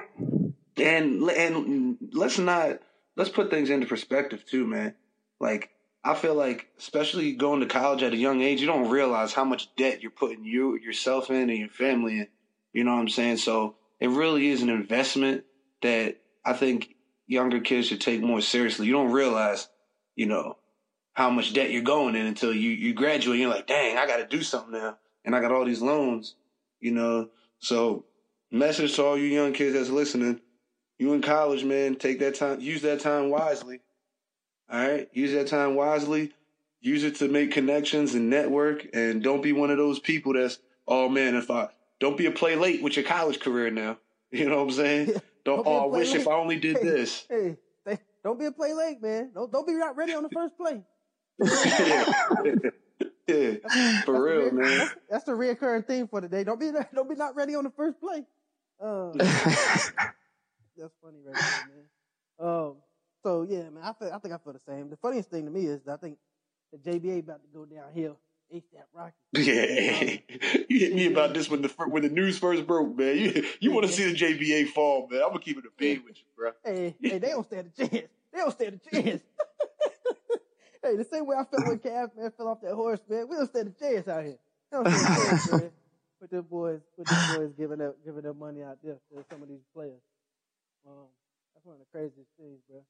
[0.77, 2.79] and and let's not
[3.17, 4.95] let's put things into perspective too, man.
[5.41, 5.71] Like
[6.05, 9.45] I feel like, especially going to college at a young age, you don't realize how
[9.45, 12.29] much debt you're putting you yourself in and your family in.
[12.73, 13.39] You know what I'm saying?
[13.39, 15.45] So it really is an investment
[15.83, 16.95] that I think
[17.27, 18.87] younger kids should take more seriously.
[18.87, 19.69] You don't realize,
[20.15, 20.59] you know,
[21.15, 23.41] how much debt you're going in until you you graduate.
[23.41, 26.35] You're like, dang, I got to do something now, and I got all these loans.
[26.81, 28.05] You know, so
[28.55, 30.41] message to all you young kids that's listening
[30.99, 33.81] you in college, man, take that time, use that time wisely.
[34.71, 36.33] All right, use that time wisely.
[36.81, 40.59] use it to make connections and network, and don't be one of those people that's,
[40.87, 41.69] oh man, if I
[42.01, 43.99] don't be a play late with your college career now.
[44.31, 45.07] You know what I'm saying?
[45.45, 46.21] Don't, Don't oh, I wish late.
[46.23, 47.25] if I only did Hey, this.
[47.31, 49.31] Hey, hey, don't be a play late, man.
[49.33, 50.83] Don't don't be not ready on the first play.
[53.29, 53.55] yeah,
[54.05, 54.79] for That's real, the man.
[54.79, 56.43] That's, that's the reoccurring theme for today.
[56.43, 58.25] Don't be don't be not ready on the first play.
[58.85, 59.13] Uh,
[60.77, 61.85] that's funny right there, man.
[62.41, 62.77] Um,
[63.23, 64.91] so yeah, man, I feel, I think I feel the same.
[64.91, 66.19] The funniest thing to me is that I think
[66.73, 68.19] the JBA about to go downhill.
[68.53, 69.15] ASAP Rocky.
[69.37, 73.17] Yeah, you hit me about this when the when the news first broke, man.
[73.17, 75.23] You you want to see the JBA fall, man?
[75.23, 76.51] I'm gonna keep it a bean with you, bro.
[76.65, 78.09] Hey, hey, they don't stand a chance.
[78.33, 79.23] They don't stand a chance.
[80.83, 83.29] hey, the same way I felt when Cav man fell off that horse, man.
[83.29, 84.39] We don't stand a chance out here.
[84.71, 85.71] They don't stand a chance, man.
[86.25, 89.43] With the boys, with the boys giving up, giving their money out there to some
[89.43, 90.01] of these players.
[90.89, 91.05] Um,
[91.53, 92.81] that's one of the craziest things, bro.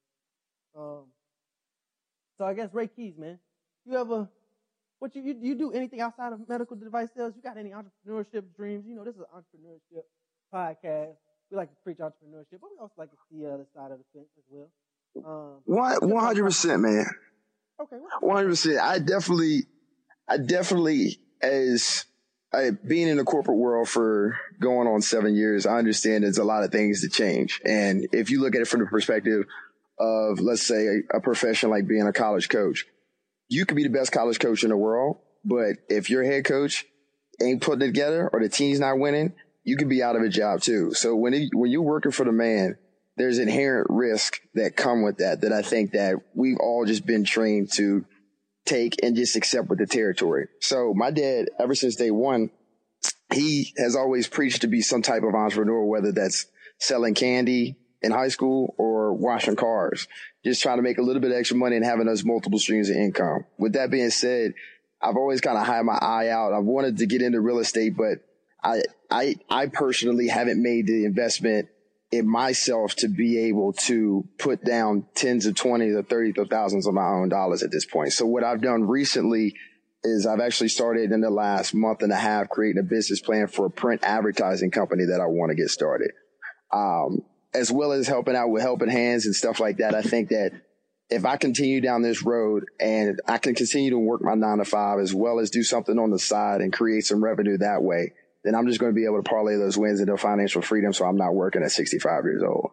[0.80, 1.04] Um,
[2.38, 3.40] so I guess Ray Keys, man.
[3.84, 4.28] You ever,
[5.00, 7.32] what you, you you do anything outside of medical device sales?
[7.34, 8.84] You got any entrepreneurship dreams?
[8.86, 10.04] You know, this is an entrepreneurship
[10.54, 11.16] podcast.
[11.50, 13.98] We like to preach entrepreneurship, but we also like to see the other side of
[13.98, 14.70] the fence as well.
[15.26, 17.06] Um, One one hundred percent, man.
[17.82, 18.78] okay, One hundred percent.
[18.78, 19.64] I definitely,
[20.28, 22.04] I definitely, as
[22.54, 26.44] I, being in the corporate world for going on seven years, I understand there's a
[26.44, 27.60] lot of things to change.
[27.64, 29.44] And if you look at it from the perspective
[29.98, 32.86] of, let's say, a, a profession like being a college coach,
[33.48, 36.84] you could be the best college coach in the world, but if your head coach
[37.42, 40.28] ain't putting it together or the team's not winning, you could be out of a
[40.28, 40.94] job too.
[40.94, 42.76] So when it, when you're working for the man,
[43.16, 45.42] there's inherent risk that come with that.
[45.42, 48.04] That I think that we've all just been trained to
[48.64, 50.48] take and just accept with the territory.
[50.61, 52.50] So my dad, ever since day one,
[53.33, 56.46] he has always preached to be some type of entrepreneur, whether that's
[56.79, 60.07] selling candy in high school or washing cars,
[60.44, 62.96] just trying to make a little bit extra money and having those multiple streams of
[62.96, 63.44] income.
[63.59, 64.55] With that being said,
[65.00, 66.53] I've always kind of had my eye out.
[66.53, 68.18] I've wanted to get into real estate, but
[68.62, 71.68] I, I, I personally haven't made the investment
[72.22, 76.94] myself to be able to put down tens of twenties or thirties of thousands of
[76.94, 78.12] my own dollars at this point.
[78.12, 79.55] So what I've done recently
[80.03, 83.46] is I've actually started in the last month and a half creating a business plan
[83.46, 86.11] for a print advertising company that I want to get started.
[86.72, 87.22] Um,
[87.55, 89.94] as well as helping out with helping hands and stuff like that.
[89.94, 90.50] I think that
[91.09, 94.64] if I continue down this road and I can continue to work my nine to
[94.64, 98.12] five as well as do something on the side and create some revenue that way,
[98.44, 100.92] then I'm just going to be able to parlay those wins into financial freedom.
[100.92, 102.70] So I'm not working at 65 years old,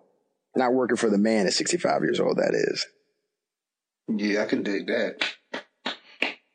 [0.56, 2.38] not working for the man at 65 years old.
[2.38, 2.86] That is.
[4.08, 5.24] Yeah, I can dig that.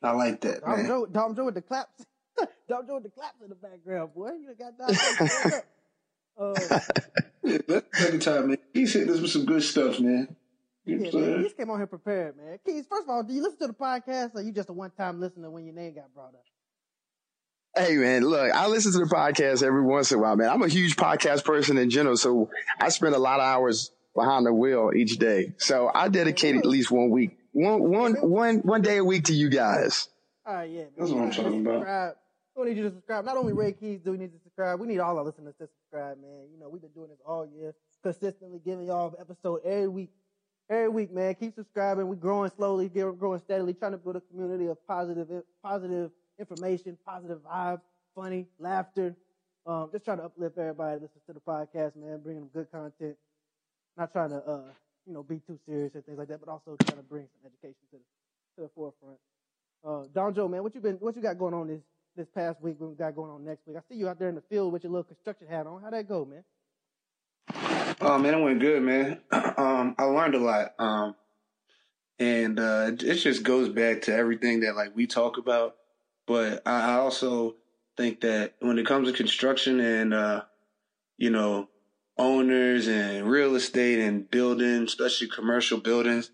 [0.03, 0.87] I like that, Dom man.
[0.87, 2.05] Joe, Dom Joe with the claps.
[2.69, 4.33] Dom Joe with the claps in the background, boy.
[4.33, 4.95] You got that.
[5.19, 5.65] Joe turned up.
[6.39, 6.81] Uh,
[7.43, 8.59] Yeah, that's the second time, man.
[8.75, 10.35] He's hitting us with some good stuff, man.
[10.85, 11.43] You know yeah, what I'm man, saying?
[11.45, 12.59] Keys came on here prepared, man.
[12.67, 15.21] Keys, first of all, do you listen to the podcast or you just a one-time
[15.21, 16.45] listener when your name got brought up?
[17.77, 20.49] Hey man, look, I listen to the podcast every once in a while, man.
[20.49, 22.49] I'm a huge podcast person in general, so
[22.81, 25.53] I spend a lot of hours behind the wheel each day.
[25.59, 29.35] So I dedicate at least one week, one, one, one, one day a week to
[29.35, 30.09] you guys.
[30.47, 30.79] All right, yeah.
[30.85, 30.89] Man.
[30.97, 31.75] That's what I'm You need to talking about.
[31.75, 32.15] subscribe.
[32.57, 33.25] We need you to subscribe.
[33.27, 35.69] Not only Ray Keys do we need to subscribe, we need all our listeners to
[35.69, 36.47] subscribe, man.
[36.51, 40.11] You know, we've been doing this all year, consistently giving y'all an episode every week.
[40.71, 41.35] Every week, man.
[41.35, 42.09] Keep subscribing.
[42.09, 45.29] We're growing slowly, get- growing steadily, trying to build a community of positive,
[45.63, 47.81] positive information, positive vibes,
[48.15, 49.15] funny, laughter.
[49.67, 52.71] Um, just trying to uplift everybody that listens to the podcast, man, bringing them good
[52.71, 53.17] content.
[53.97, 54.63] Not trying to, uh,
[55.07, 57.51] you know, be too serious and things like that, but also trying to bring some
[57.51, 58.03] education to the,
[58.57, 59.19] to the forefront.
[59.85, 61.81] Uh, Dom Joe, man, what you been, what you got going on this,
[62.17, 62.77] this past week?
[62.79, 63.77] What we got going on next week?
[63.77, 65.83] I see you out there in the field with your little construction hat on.
[65.83, 66.45] How'd that go, man?
[68.01, 69.21] Oh man, it went good, man.
[69.57, 70.75] Um, I learned a lot.
[70.79, 71.15] Um,
[72.19, 75.77] and uh, it just goes back to everything that like we talk about.
[76.27, 77.57] But I I also
[77.97, 80.43] think that when it comes to construction and uh,
[81.17, 81.69] you know
[82.19, 86.31] owners and real estate and buildings, especially commercial buildings,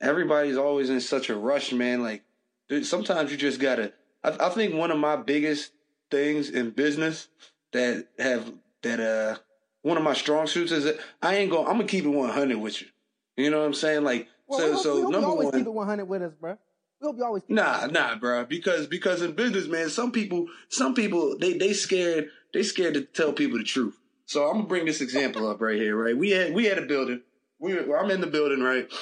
[0.00, 2.02] everybody's always in such a rush, man.
[2.02, 2.24] Like
[2.68, 3.92] dude, sometimes you just gotta.
[4.24, 5.72] I, I think one of my biggest
[6.10, 7.28] things in business
[7.72, 9.38] that have that uh
[9.82, 11.64] one of my strong suits is that I ain't going.
[11.64, 12.88] to I'm gonna keep it 100 with you.
[13.36, 14.04] You know what I'm saying?
[14.04, 14.82] Like Well, so.
[14.82, 16.58] so we hope you number one, keep it 100 with us, bro.
[17.00, 18.44] We hope you always Nah, nah, bro.
[18.44, 23.02] Because because in business, man, some people, some people, they they scared, they scared to
[23.02, 23.98] tell people the truth.
[24.26, 26.16] So I'm gonna bring this example up right here, right?
[26.16, 27.22] We had we had a building.
[27.60, 28.92] We were, I'm in the building, right?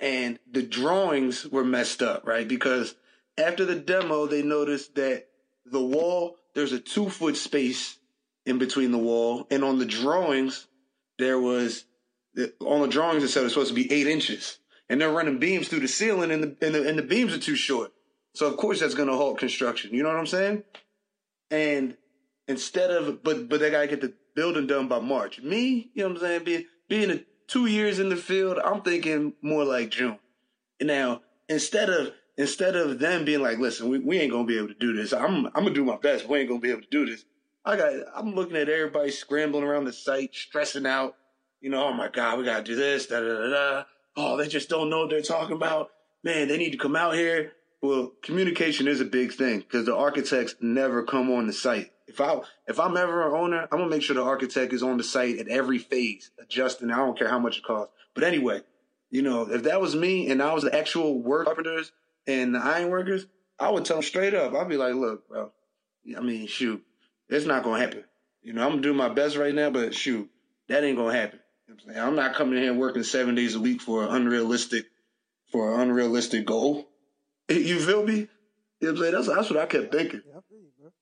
[0.00, 2.46] And the drawings were messed up, right?
[2.46, 2.94] Because
[3.38, 5.28] after the demo, they noticed that
[5.66, 7.98] the wall there's a two foot space
[8.46, 10.66] in between the wall, and on the drawings
[11.18, 11.84] there was
[12.60, 14.58] on the drawings it said it was supposed to be eight inches.
[14.92, 17.38] And they're running beams through the ceiling, and the and the, and the beams are
[17.38, 17.92] too short.
[18.34, 19.94] So of course that's going to halt construction.
[19.94, 20.64] You know what I'm saying?
[21.50, 21.96] And
[22.46, 25.40] instead of, but but they got to get the building done by March.
[25.40, 26.44] Me, you know what I'm saying?
[26.44, 30.18] Being being a, two years in the field, I'm thinking more like June.
[30.80, 34.68] Now instead of instead of them being like, listen, we, we ain't gonna be able
[34.68, 35.14] to do this.
[35.14, 36.28] I'm I'm gonna do my best.
[36.28, 37.24] We ain't gonna be able to do this.
[37.64, 41.16] I got I'm looking at everybody scrambling around the site, stressing out.
[41.62, 43.84] You know, oh my God, we gotta do this, da da da da.
[44.16, 45.90] Oh, they just don't know what they're talking about.
[46.22, 47.52] Man, they need to come out here.
[47.80, 51.90] Well, communication is a big thing because the architects never come on the site.
[52.06, 54.98] If I if I'm ever an owner, I'm gonna make sure the architect is on
[54.98, 56.90] the site at every phase, adjusting.
[56.90, 57.92] I don't care how much it costs.
[58.14, 58.60] But anyway,
[59.10, 61.90] you know, if that was me and I was the actual work carpenters
[62.26, 63.26] and the iron workers,
[63.58, 64.54] I would tell them straight up.
[64.54, 65.50] I'd be like, look, bro,
[66.16, 66.84] I mean, shoot,
[67.28, 68.04] it's not gonna happen.
[68.42, 70.30] You know, I'm gonna do my best right now, but shoot,
[70.68, 71.40] that ain't gonna happen.
[71.86, 74.14] You know I'm, I'm not coming in here working seven days a week for an
[74.14, 74.86] unrealistic
[75.50, 76.88] for an unrealistic goal.
[77.48, 78.28] You feel me?
[78.80, 79.12] You know what I'm saying?
[79.14, 80.22] That's that's what I kept thinking.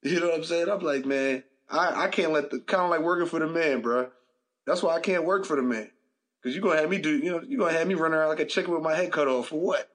[0.03, 0.69] You know what I'm saying?
[0.69, 3.81] I'm like, man, I, I can't let the kind of like working for the man,
[3.81, 4.11] bro.
[4.67, 5.91] That's why I can't work for the man.
[6.43, 8.41] Cause you're gonna have me do, you know, you're gonna have me run around like
[8.41, 9.89] a chicken with my head cut off for what?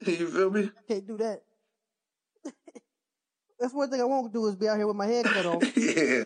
[0.06, 0.64] You feel me?
[0.64, 1.42] I can't do that.
[3.60, 5.62] That's one thing I won't do is be out here with my head cut off.
[5.76, 6.24] yeah.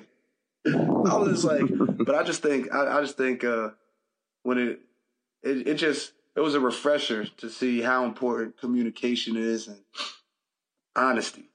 [0.67, 1.63] I was just like,
[2.07, 3.71] but I just think, I, I just think, uh,
[4.43, 4.81] when it,
[5.43, 9.79] it, it just, it was a refresher to see how important communication is and
[10.97, 11.51] honesty,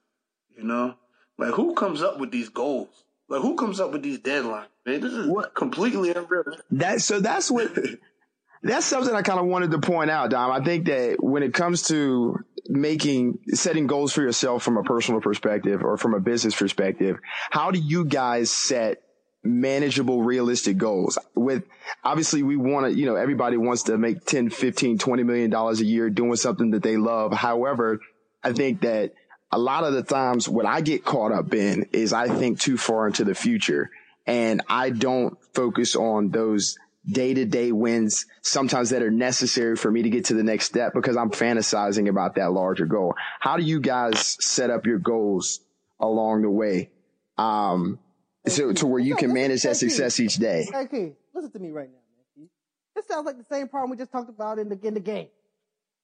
[0.56, 0.94] you know?
[1.38, 3.04] Like, who comes up with these goals?
[3.28, 4.66] Like, who comes up with these deadlines?
[4.86, 5.54] Man, this is what?
[5.54, 6.44] completely unreal.
[6.70, 7.70] That so that's what
[8.62, 10.50] that's something I kind of wanted to point out, Dom.
[10.50, 15.20] I think that when it comes to making setting goals for yourself from a personal
[15.20, 17.18] perspective or from a business perspective,
[17.50, 19.02] how do you guys set
[19.44, 21.64] manageable, realistic goals with
[22.04, 25.80] obviously we want to, you know, everybody wants to make 10, 15, 20 million dollars
[25.80, 27.32] a year doing something that they love.
[27.32, 28.00] However,
[28.42, 29.12] I think that
[29.50, 32.76] a lot of the times what I get caught up in is I think too
[32.76, 33.90] far into the future
[34.26, 36.76] and I don't focus on those
[37.10, 40.66] day to day wins sometimes that are necessary for me to get to the next
[40.66, 43.14] step because I'm fantasizing about that larger goal.
[43.40, 45.60] How do you guys set up your goals
[46.00, 46.90] along the way?
[47.38, 47.98] Um,
[48.46, 50.66] so to where you can manage that success each day.
[50.74, 51.98] Okay, listen to me right now,
[52.36, 52.48] man.
[52.94, 55.28] This sounds like the same problem we just talked about in the in the game.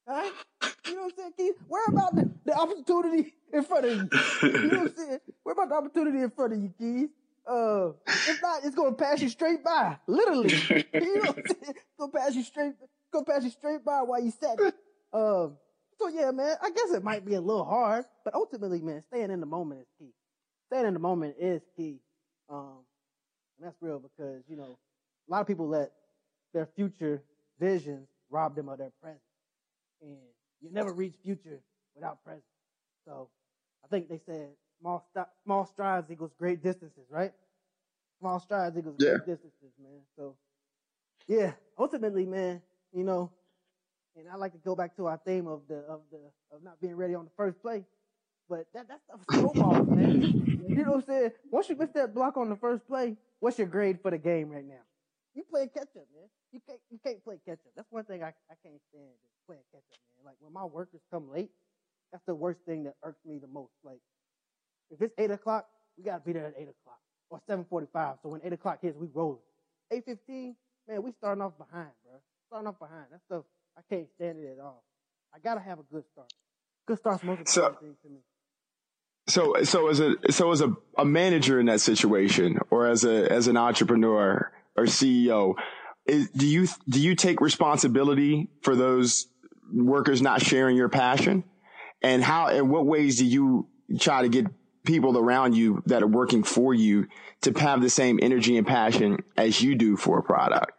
[0.07, 0.31] All right,
[0.87, 1.55] you know what I'm saying, Keith?
[1.67, 4.09] Where about the, the opportunity in front of you?
[4.43, 5.19] You know what I'm saying?
[5.43, 7.09] Where about the opportunity in front of you, Keith?
[7.47, 10.49] Uh, if not, it's gonna pass you straight by, literally.
[10.93, 12.73] you know It's gonna pass you straight,
[13.13, 14.75] gonna pass you straight by while you it.
[15.13, 15.57] Um,
[15.99, 19.31] so yeah, man, I guess it might be a little hard, but ultimately, man, staying
[19.31, 20.13] in the moment is key.
[20.67, 21.99] Staying in the moment is key.
[22.49, 22.79] Um,
[23.57, 24.77] and that's real because, you know,
[25.27, 25.91] a lot of people let
[26.53, 27.23] their future
[27.59, 29.21] visions rob them of their present.
[30.01, 30.17] And
[30.61, 31.61] you never reach future
[31.95, 32.43] without present.
[33.07, 33.29] So
[33.83, 34.49] I think they said
[34.85, 37.33] small, st- small strides equals great distances, right?
[38.19, 39.11] Small strides equals yeah.
[39.11, 40.01] great distances, man.
[40.15, 40.35] So
[41.27, 42.61] yeah, ultimately, man,
[42.93, 43.31] you know,
[44.15, 46.19] and I like to go back to our theme of the of the
[46.55, 47.83] of not being ready on the first play.
[48.47, 50.31] But that that stuff snowballs, man.
[50.69, 51.31] You know what I'm saying?
[51.51, 54.49] Once you miss that block on the first play, what's your grade for the game
[54.49, 54.85] right now?
[55.33, 56.29] You play catch up, man.
[56.51, 57.73] You can't you can't play catch up.
[57.75, 60.25] That's one thing I, I can't stand is playing catch up, man.
[60.25, 61.49] Like when my workers come late,
[62.11, 63.73] that's the worst thing that irks me the most.
[63.83, 63.99] Like
[64.91, 65.67] if it's eight o'clock,
[65.97, 68.17] we gotta be there at eight o'clock or seven forty-five.
[68.23, 69.39] So when eight o'clock hits, we rolling.
[69.91, 70.55] Eight fifteen,
[70.87, 72.19] man, we starting off behind, bro.
[72.47, 73.05] Starting off behind.
[73.11, 73.43] That stuff
[73.77, 74.83] I can't stand it at all.
[75.33, 76.31] I gotta have a good start.
[76.85, 78.19] Good start's most important so, thing to me.
[79.27, 83.31] So, so as a, so as a, a manager in that situation or as a,
[83.31, 85.55] as an entrepreneur or CEO,
[86.05, 89.25] is, do you, do you take responsibility for those
[89.73, 91.43] workers not sharing your passion?
[92.03, 93.67] And how, in what ways do you
[93.99, 94.45] try to get
[94.85, 97.07] people around you that are working for you
[97.41, 100.71] to have the same energy and passion as you do for a product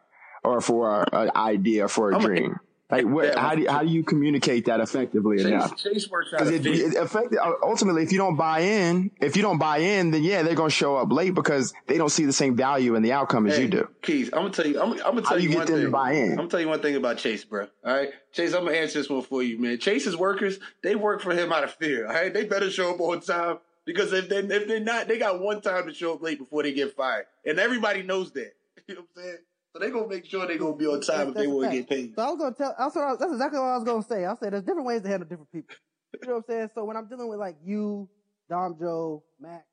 [0.44, 2.52] or for an idea, for a I'm dream?
[2.52, 5.76] A, like, what, how do you, how do you communicate that effectively Chase, enough?
[5.76, 6.46] Chase works out.
[6.46, 10.12] It, it affect, uh, ultimately, if you don't buy in, if you don't buy in,
[10.12, 13.02] then yeah, they're gonna show up late because they don't see the same value in
[13.02, 13.88] the outcome as you do.
[14.02, 14.80] Keith, I'm gonna tell you.
[14.80, 15.86] I'm, I'm gonna tell how you, you one get them thing.
[15.86, 16.30] to buy in?
[16.30, 17.66] I'm gonna tell you one thing about Chase, bro.
[17.84, 19.80] All right, Chase, I'm gonna answer this one for you, man.
[19.80, 22.06] Chase's workers, they work for him out of fear.
[22.06, 25.18] All right, they better show up on time because if they if they're not, they
[25.18, 28.52] got one time to show up late before they get fired, and everybody knows that.
[28.88, 29.38] You know what I'm saying?
[29.72, 31.88] So they gonna make sure they gonna be on time if they want to get
[31.88, 32.14] paid.
[32.14, 32.74] So I was gonna tell.
[32.78, 34.24] That's, that's exactly what I was gonna say.
[34.24, 35.74] I said there's different ways to handle different people.
[36.22, 36.70] You know what I'm saying?
[36.74, 38.08] So when I'm dealing with like you,
[38.48, 39.64] Dom, Joe, Mac,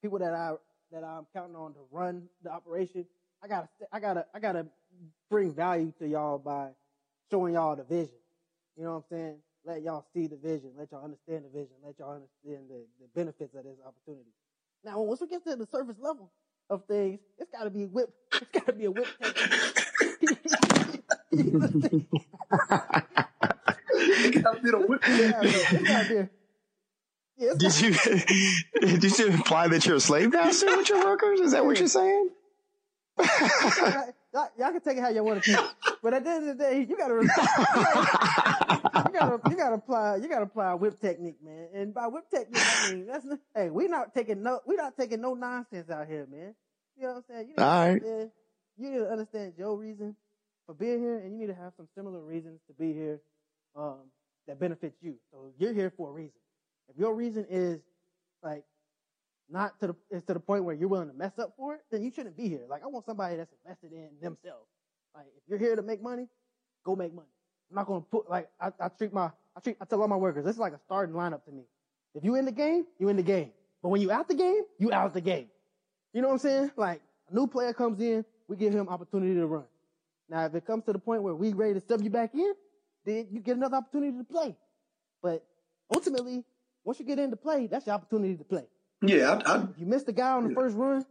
[0.00, 0.54] people that I
[0.92, 3.06] that I'm counting on to run the operation,
[3.42, 4.66] I gotta I gotta I gotta
[5.30, 6.70] bring value to y'all by
[7.30, 8.16] showing y'all the vision.
[8.76, 9.36] You know what I'm saying?
[9.64, 10.72] Let y'all see the vision.
[10.78, 11.74] Let y'all understand the vision.
[11.84, 14.30] Let y'all understand the, the benefits of this opportunity.
[14.84, 16.30] Now, once we get to the surface level
[16.70, 18.10] of things, it's got to be whip.
[18.40, 19.72] It's got to be a whip technique.
[23.96, 25.02] It gotta be the whip.
[25.06, 26.30] It's gotta be a-
[27.36, 27.80] Yeah, it's Did
[28.82, 31.40] you did you imply that you're a slave master with your workers?
[31.40, 32.30] Is that what you're saying?
[34.34, 35.70] Y'all, y'all- can take it how you want to take it,
[36.02, 39.74] but at the end of the day, you gotta, you gotta, you gotta, you gotta
[39.76, 41.68] apply, you gotta apply whip technique, man.
[41.74, 44.96] And by whip technique, I mean that's not, hey, we not taking no, we not
[44.98, 46.54] taking no nonsense out here, man.
[46.96, 47.40] You know what I'm saying?
[47.42, 47.90] You need, to All right.
[47.92, 48.30] understand,
[48.76, 50.16] you need to understand your reason
[50.66, 53.20] for being here, and you need to have some similar reasons to be here
[53.76, 53.98] um,
[54.46, 55.14] that benefits you.
[55.32, 56.38] So you're here for a reason.
[56.88, 57.80] If your reason is
[58.42, 58.64] like
[59.50, 61.80] not to the it's to the point where you're willing to mess up for it,
[61.90, 62.64] then you shouldn't be here.
[62.68, 64.68] Like I want somebody that's invested in themselves.
[65.14, 66.28] Like if you're here to make money,
[66.84, 67.28] go make money.
[67.70, 70.16] I'm not gonna put like I, I treat my I treat I tell all my
[70.16, 71.64] workers this is like a starting lineup to me.
[72.14, 73.50] If you in the game, you in the game.
[73.82, 75.48] But when you out the game, you out the game.
[76.12, 76.70] You know what I'm saying?
[76.76, 79.64] Like a new player comes in, we give him opportunity to run.
[80.28, 82.54] Now if it comes to the point where we ready to sub you back in,
[83.04, 84.56] then you get another opportunity to play.
[85.22, 85.44] But
[85.94, 86.44] ultimately,
[86.84, 88.66] once you get into play, that's your opportunity to play.
[89.06, 91.04] Yeah, I, I, If you missed the guy on the first run,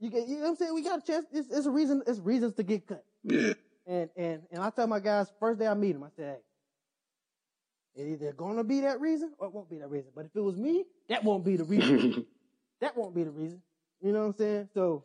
[0.00, 0.74] you get, you know what I'm saying?
[0.74, 1.26] We got a chance.
[1.32, 3.04] It's, it's a reason, it's reasons to get cut.
[3.22, 3.54] yeah.
[3.86, 8.02] And, and, and I tell my guys, first day I meet them, I say, hey,
[8.02, 10.10] it's either gonna be that reason or it won't be that reason.
[10.14, 12.26] But if it was me, that won't be the reason.
[12.80, 13.62] that won't be the reason.
[14.02, 14.68] You know what I'm saying?
[14.74, 15.04] So,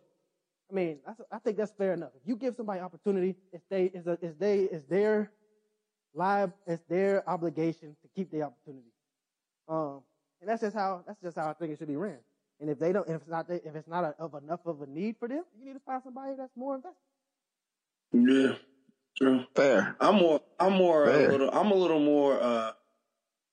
[0.72, 2.12] I mean, I, I think that's fair enough.
[2.22, 5.32] If you give somebody opportunity, it's they, it's, a, it's they, it's their
[6.14, 8.92] live, it's their obligation to keep the opportunity.
[9.68, 10.02] Um,
[10.42, 12.18] and that's just how, that's just how I think it should be ran.
[12.60, 14.88] And if they don't, if it's not, if it's not a, of enough of a
[14.88, 16.98] need for them, you need to find somebody that's more invested.
[18.12, 18.56] Yeah,
[19.18, 19.46] true.
[19.56, 19.96] Fair.
[20.00, 20.42] I'm more.
[20.60, 21.10] I'm more.
[21.10, 22.42] A little, I'm a little more.
[22.42, 22.72] uh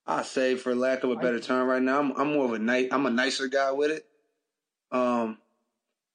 [0.08, 2.60] I say, for lack of a better term, right now, I'm, I'm more of a
[2.60, 2.88] nice.
[2.92, 4.06] I'm a nicer guy with it.
[4.92, 5.38] Um,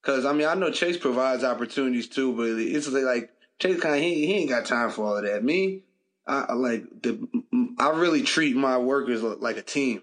[0.02, 4.02] because I mean, I know Chase provides opportunities too, but it's like Chase kind of
[4.02, 5.44] he he ain't got time for all of that.
[5.44, 5.84] Me,
[6.26, 7.28] I I like the.
[7.78, 10.02] I really treat my workers like a team.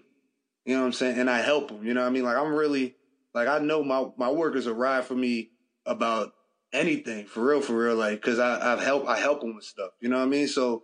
[0.69, 1.17] You know what I'm saying?
[1.17, 1.83] And I help them.
[1.83, 2.23] You know what I mean?
[2.23, 2.93] Like I'm really
[3.33, 5.49] like I know my my workers will ride for me
[5.83, 6.31] about
[6.71, 7.95] anything for real, for real.
[7.95, 9.93] Like because I I've helped I help them with stuff.
[9.99, 10.47] You know what I mean?
[10.47, 10.83] So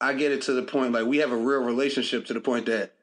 [0.00, 2.64] I get it to the point like we have a real relationship to the point
[2.64, 2.94] that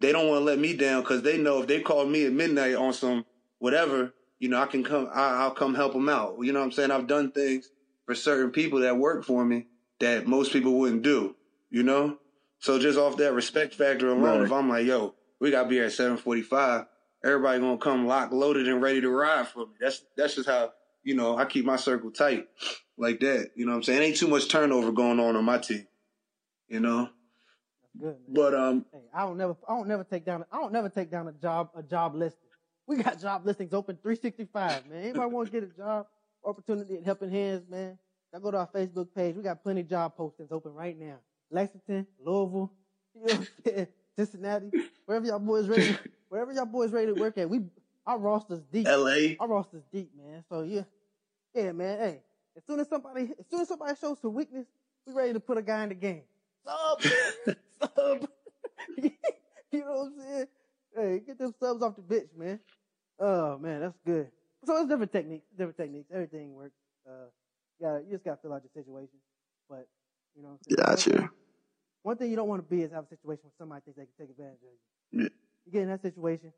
[0.00, 2.34] they don't want to let me down because they know if they call me at
[2.34, 3.24] midnight on some
[3.60, 5.08] whatever, you know, I can come.
[5.14, 6.36] I, I'll come help them out.
[6.42, 6.90] You know what I'm saying?
[6.90, 7.70] I've done things
[8.04, 9.64] for certain people that work for me
[10.00, 11.36] that most people wouldn't do.
[11.70, 12.18] You know,
[12.64, 14.46] so just off that respect factor alone, Right.
[14.46, 16.86] if I'm like, yo, we gotta be here at 7:45,
[17.22, 19.74] everybody gonna come locked, loaded, and ready to ride for me.
[19.78, 20.72] That's that's just how
[21.02, 22.48] you know I keep my circle tight
[22.96, 23.50] like that.
[23.54, 24.02] You know what I'm saying?
[24.02, 25.86] Ain't too much turnover going on on my team.
[26.68, 27.10] You know,
[28.00, 28.16] good.
[28.28, 31.10] But um, Hey, I don't never, I don't never take down, I don't never take
[31.10, 32.48] down a job, a job listing.
[32.86, 35.02] We got job listings open 365, man.
[35.04, 36.06] Anybody want to get a job
[36.42, 37.98] opportunity at Helping Hands, man?
[38.32, 39.36] Y'all go to our Facebook page.
[39.36, 41.18] We got plenty of job postings open right now.
[41.50, 42.72] Lexington, Louisville,
[43.14, 43.86] you know what I'm saying?
[44.16, 44.70] Cincinnati,
[45.06, 45.96] wherever y'all boys ready,
[46.28, 47.48] wherever y'all boys ready to work at.
[47.48, 47.62] We,
[48.06, 48.86] our roster's deep.
[48.86, 49.36] L.A.
[49.40, 50.44] Our roster's deep, man.
[50.48, 50.82] So yeah,
[51.54, 51.98] yeah, man.
[51.98, 52.20] Hey,
[52.56, 54.66] as soon as somebody, as soon as somebody shows some weakness,
[55.06, 56.22] we ready to put a guy in the game.
[56.64, 57.02] Sub,
[57.80, 58.28] sub.
[58.98, 59.10] you
[59.72, 60.46] know what I'm saying?
[60.96, 62.60] Hey, get them subs off the bench, man.
[63.18, 64.28] Oh man, that's good.
[64.64, 66.08] So it's different techniques, different techniques.
[66.12, 66.76] Everything works.
[67.06, 67.28] Uh,
[67.80, 69.18] yeah, you just gotta fill out your situation.
[69.68, 69.88] But
[70.36, 70.96] you know, what I'm?
[70.96, 71.30] Gotcha.
[72.02, 74.04] One thing you don't want to be is have a situation where somebody thinks they
[74.04, 74.72] can take advantage of
[75.12, 75.22] you.
[75.22, 75.28] Yeah.
[75.66, 76.52] You get in that situation,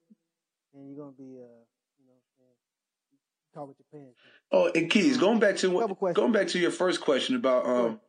[0.74, 1.62] and you're gonna be, uh,
[1.98, 4.18] you know, what I'm caught with your pants.
[4.52, 8.00] Oh, and Keys, going back to what, going back to your first question about um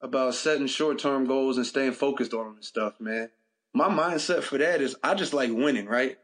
[0.00, 3.30] about setting short term goals and staying focused on them and stuff, man.
[3.74, 6.18] My mindset for that is I just like winning, right?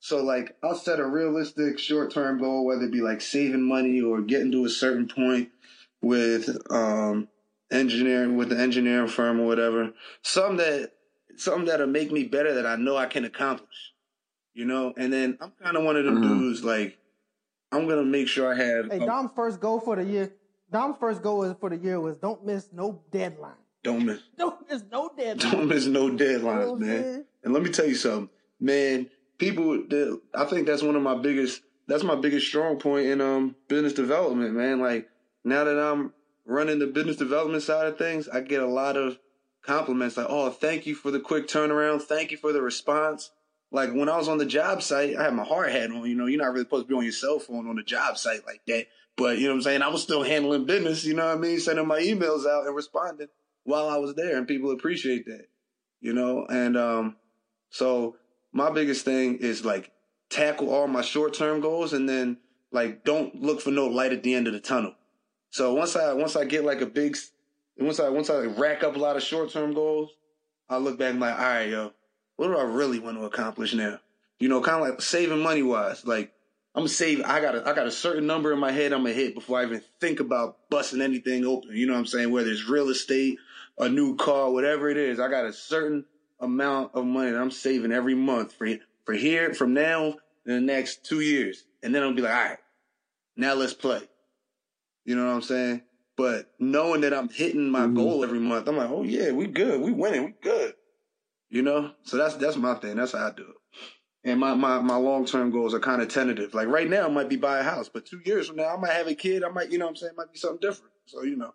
[0.00, 4.00] So like I'll set a realistic short term goal, whether it be like saving money
[4.00, 5.50] or getting to a certain point
[6.00, 7.28] with um
[7.70, 9.92] engineering with the engineering firm or whatever.
[10.22, 10.92] Something that
[11.36, 13.92] something that'll make me better that I know I can accomplish.
[14.54, 14.94] You know?
[14.96, 16.22] And then I'm kinda one of them Mhm.
[16.22, 16.98] dudes like
[17.72, 20.32] I'm gonna make sure I have Hey, a- Dom's first goal for the year.
[20.70, 23.52] Dom's first goal is- for the year was don't miss no deadline.
[23.82, 25.52] don't miss Don't miss no deadline.
[25.52, 27.24] Don't miss no You know deadlines, man.
[27.44, 28.30] And let me tell you something,
[28.60, 29.10] man.
[29.38, 31.62] People, the- I think that's one of my biggest.
[31.88, 34.80] That's my biggest strong point in um business development, man.
[34.80, 35.08] Like
[35.44, 36.12] now that I'm
[36.46, 39.18] running the business development side of things, I get a lot of
[39.62, 40.16] compliments.
[40.16, 42.02] Like, oh, thank you for the quick turnaround.
[42.02, 43.30] Thank you for the response.
[43.72, 46.08] Like when I was on the job site, I had my hard hat on.
[46.08, 48.16] You know, you're not really supposed to be on your cell phone on the job
[48.16, 48.86] site like that.
[49.16, 49.82] But you know what I'm saying?
[49.82, 51.58] I was still handling business, you know what I mean?
[51.58, 53.28] Sending my emails out and responding
[53.64, 55.46] while I was there and people appreciate that.
[56.00, 57.16] You know, and um
[57.70, 58.16] so
[58.52, 59.90] my biggest thing is like
[60.28, 62.36] tackle all my short term goals and then
[62.70, 64.94] like don't look for no light at the end of the tunnel.
[65.50, 67.16] So once I once I get like a big
[67.78, 70.10] once I once I rack up a lot of short term goals,
[70.68, 71.92] I look back and like, all right, yo,
[72.36, 73.98] what do I really want to accomplish now?
[74.38, 76.06] You know, kind of like saving money wise.
[76.06, 76.32] Like
[76.74, 77.22] I'm gonna save.
[77.22, 78.92] I got a I got a certain number in my head.
[78.92, 81.74] I'm gonna hit before I even think about busting anything open.
[81.74, 82.30] You know what I'm saying?
[82.30, 83.38] Whether it's real estate,
[83.78, 86.04] a new car, whatever it is, I got a certain
[86.38, 88.68] amount of money that I'm saving every month for
[89.04, 92.44] for here from now in the next two years, and then I'll be like, all
[92.44, 92.58] right,
[93.36, 94.02] now let's play.
[95.06, 95.82] You know what I'm saying?
[96.16, 97.94] But knowing that I'm hitting my mm-hmm.
[97.94, 100.74] goal every month, I'm like, oh yeah, we good, we winning, we good.
[101.48, 102.96] You know, so that's that's my thing.
[102.96, 104.28] That's how I do it.
[104.28, 106.54] And my my, my long term goals are kind of tentative.
[106.54, 108.76] Like right now, I might be buy a house, but two years from now, I
[108.76, 109.44] might have a kid.
[109.44, 110.92] I might, you know, what I'm saying, it might be something different.
[111.06, 111.54] So you know.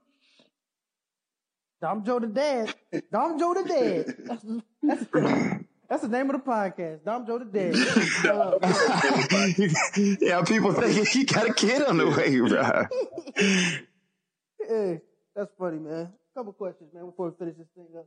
[1.82, 2.74] Dom Joe the Dad.
[3.12, 5.61] Dom Joe the Dad.
[5.92, 7.04] That's, the name of the podcast.
[7.04, 7.76] Dom Joe the Dad.
[10.22, 12.86] yeah, people think he got a kid on the way, bro.
[14.70, 15.02] hey,
[15.36, 16.08] that's funny, man.
[16.08, 18.06] A couple questions, man, before we finish this thing up.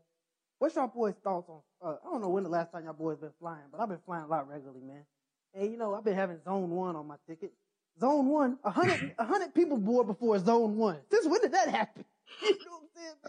[0.58, 1.60] What's y'all boys' thoughts on?
[1.86, 4.00] Uh, I don't know when the last time y'all boys been flying, but I've been
[4.06, 5.04] flying a lot regularly, man.
[5.52, 7.52] And you know, I've been having Zone One on my ticket.
[8.00, 11.00] Zone One, a hundred, a hundred people board before Zone One.
[11.10, 12.06] Since when did that happen?
[12.42, 12.82] You know what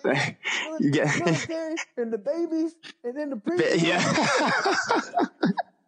[0.06, 0.38] I'm saying?
[0.60, 0.80] Man?
[0.80, 3.82] you get military and the babies, and then the preachers.
[3.82, 4.00] Yeah.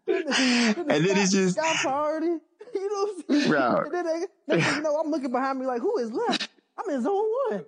[0.05, 2.37] then the, then the and then it's just got priority.
[2.73, 3.49] You know what I'm saying?
[3.49, 3.75] Bro.
[3.85, 6.49] And then they, you know, I'm looking behind me like, who is left?
[6.77, 7.65] I'm in Zone One.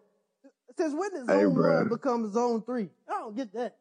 [0.77, 2.89] Since when did Zone hey, One become Zone Three?
[3.07, 3.75] I don't get that.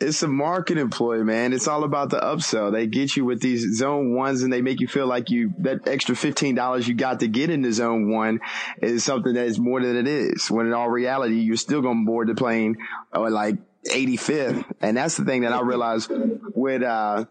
[0.00, 1.52] It's a market employee, man.
[1.52, 2.70] It's all about the upsell.
[2.70, 5.88] They get you with these zone ones and they make you feel like you, that
[5.88, 8.38] extra $15 you got to get into zone one
[8.80, 10.48] is something that is more than it is.
[10.52, 12.76] When in all reality, you're still going to board the plane
[13.12, 14.64] or like 85th.
[14.80, 16.12] And that's the thing that I realized
[16.54, 17.24] with, uh,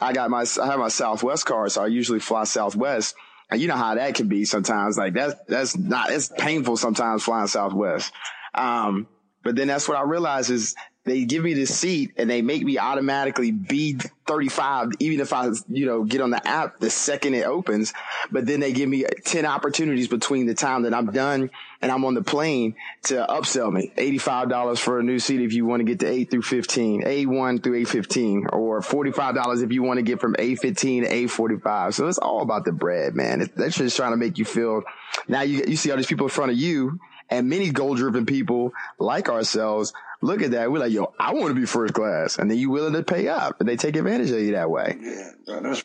[0.00, 3.16] I got my, I have my Southwest card, so I usually fly Southwest.
[3.50, 4.96] And you know how that can be sometimes.
[4.96, 8.12] Like that's, that's not, it's painful sometimes flying Southwest.
[8.54, 9.08] Um,
[9.42, 12.62] but then that's what I realized is they give me the seat and they make
[12.62, 17.34] me automatically be 35, even if I, you know, get on the app the second
[17.34, 17.92] it opens.
[18.30, 21.50] But then they give me 10 opportunities between the time that I'm done
[21.80, 23.92] and I'm on the plane to upsell me.
[23.96, 27.64] $85 for a new seat if you want to get to 8 through 15, A1
[27.64, 31.94] through A15, or $45 if you want to get from A15 to A45.
[31.94, 33.50] So it's all about the bread, man.
[33.56, 34.82] That's just trying to make you feel,
[35.26, 38.24] now you, you see all these people in front of you and many goal driven
[38.24, 39.92] people like ourselves
[40.22, 40.72] look at that.
[40.72, 42.38] We're like, yo, I want to be first class.
[42.38, 44.96] And then you willing to pay up and they take advantage of you that way.
[45.00, 45.84] Yeah, that's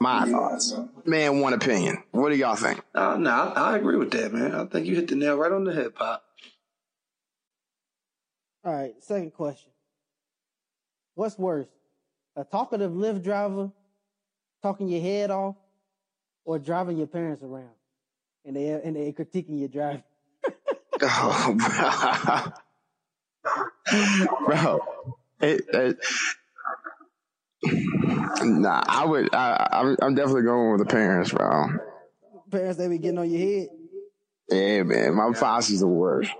[0.00, 0.74] my thoughts.
[1.04, 2.02] Man, one opinion.
[2.12, 2.82] What do y'all think?
[2.94, 4.54] Uh, no, I, I agree with that, man.
[4.54, 6.24] I think you hit the nail right on the head, Pop.
[8.64, 9.70] All right, second question.
[11.14, 11.68] What's worse?
[12.36, 13.70] A talkative Lyft driver
[14.62, 15.56] talking your head off
[16.44, 17.70] or driving your parents around
[18.44, 20.02] and they and they critiquing your driving?
[21.02, 22.52] oh,
[24.46, 24.80] bro.
[25.40, 25.98] It, it,
[28.42, 29.34] nah, I would.
[29.34, 31.66] I, I'm definitely going with the parents, bro.
[32.50, 33.68] Parents, they be getting on your head.
[34.48, 35.14] Yeah, man.
[35.14, 36.30] My boss is the worst.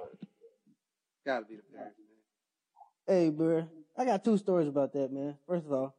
[1.27, 1.97] Gotta be the parents,
[3.07, 3.17] man.
[3.17, 3.69] Hey, bro.
[3.97, 5.37] I got two stories about that, man.
[5.47, 5.95] First of all,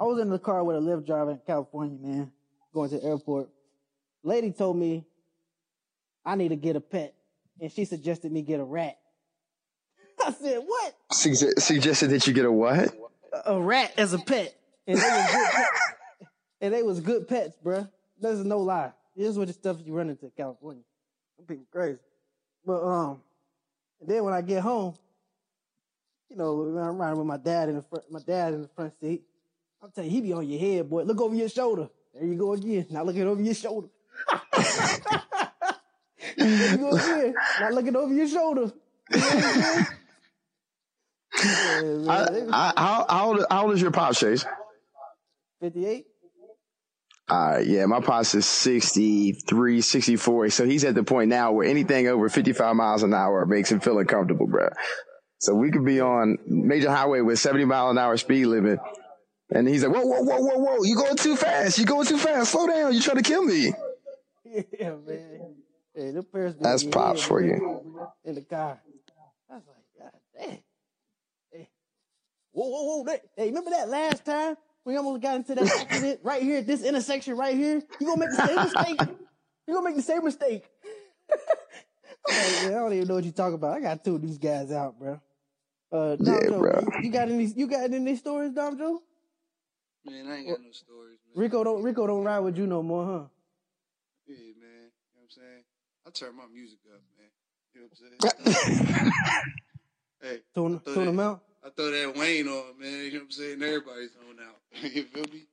[0.00, 2.32] I was in the car with a Lyft driver in California, man,
[2.72, 3.48] going to the airport.
[4.22, 5.04] Lady told me
[6.24, 7.14] I need to get a pet,
[7.60, 8.98] and she suggested me get a rat.
[10.26, 10.94] I said, what?
[11.12, 12.92] Sugge- suggested that you get a what?
[13.32, 14.56] A, a rat as a pet.
[14.88, 15.70] And they was good pets.
[16.60, 17.88] and they was good pets, bruh.
[18.20, 18.92] There's no lie.
[19.14, 20.82] This is what the stuff you run into California.
[21.36, 22.00] Some people crazy.
[22.64, 23.22] But um,
[24.00, 24.94] and then when I get home,
[26.28, 28.92] you know, I'm riding with my dad in the front, my dad in the front
[29.00, 29.22] seat.
[29.80, 31.02] I'm telling you, he be on your head, boy.
[31.04, 31.88] Look over your shoulder.
[32.12, 32.86] There you go again.
[32.90, 33.88] Now looking over your shoulder.
[36.36, 37.34] there you go again.
[37.60, 38.72] Not looking over your shoulder.
[39.12, 39.86] You know
[41.46, 44.44] I, I, how, how, old, how old is your pop, Chase?
[45.60, 46.06] 58.
[47.28, 50.50] All right, yeah, my pops is 63, 64.
[50.50, 53.80] So he's at the point now where anything over 55 miles an hour makes him
[53.80, 54.68] feel uncomfortable, bro.
[55.40, 58.78] So we could be on major highway with 70 mile an hour speed limit.
[59.50, 61.78] And he's like, whoa, whoa, whoa, whoa, whoa, you going too fast.
[61.78, 62.52] You going too fast.
[62.52, 62.92] Slow down.
[62.92, 63.72] You're trying to kill me.
[64.78, 65.56] Yeah, man.
[65.94, 66.12] Hey,
[66.60, 67.82] That's pops for you.
[68.24, 68.80] In the car.
[69.50, 70.58] I was like, God damn.
[72.56, 73.16] Whoa, whoa, whoa.
[73.36, 76.82] Hey, remember that last time we almost got into that accident right here at this
[76.82, 77.82] intersection right here?
[78.00, 78.98] You gonna make the same mistake?
[79.68, 80.64] You gonna make the same mistake.
[82.30, 83.76] man, I don't even know what you talking about.
[83.76, 85.20] I got two of these guys out, bro.
[85.92, 86.80] Uh, Dom Yeah, Joe, bro.
[86.80, 87.44] you, you got any?
[87.44, 89.02] You got any stories, Dom Joe?
[90.06, 91.42] Man, I ain't got no stories, man.
[91.42, 93.24] Rico don't Rico don't ride with you no more, huh?
[94.26, 94.88] Yeah, man.
[95.04, 95.64] You know what I'm saying?
[96.06, 97.28] I turn my music up, man.
[97.74, 99.12] You know what I'm saying?
[100.22, 101.42] hey, Tune tune them out.
[101.66, 102.92] I throw that Wayne on, man.
[102.92, 103.62] You know what I'm saying?
[103.62, 104.56] Everybody's on out.
[104.94, 105.46] you feel me?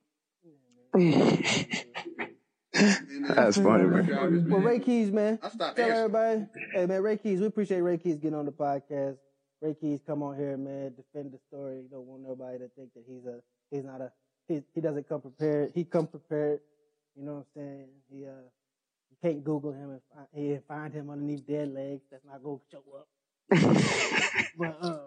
[2.74, 4.06] That's funny, man.
[4.06, 4.62] Drivers, Well.
[4.62, 5.40] Ray Keys, man.
[5.42, 5.98] I stopped Tell answering.
[6.16, 7.40] everybody, hey man, Ray Keys.
[7.40, 9.18] We appreciate Ray Keys getting on the podcast.
[9.62, 10.94] Ray Keys, come on here, man.
[10.96, 11.78] Defend the story.
[11.78, 13.40] You don't want nobody to think that he's a
[13.72, 14.12] he's not a
[14.48, 15.72] he he doesn't come prepared.
[15.74, 16.60] He come prepared.
[17.16, 17.88] You know what I'm saying?
[18.12, 18.30] He uh
[19.10, 22.02] you can't Google him and find, he find him underneath dead legs.
[22.12, 23.08] That's not gonna show up.
[24.56, 25.00] But um,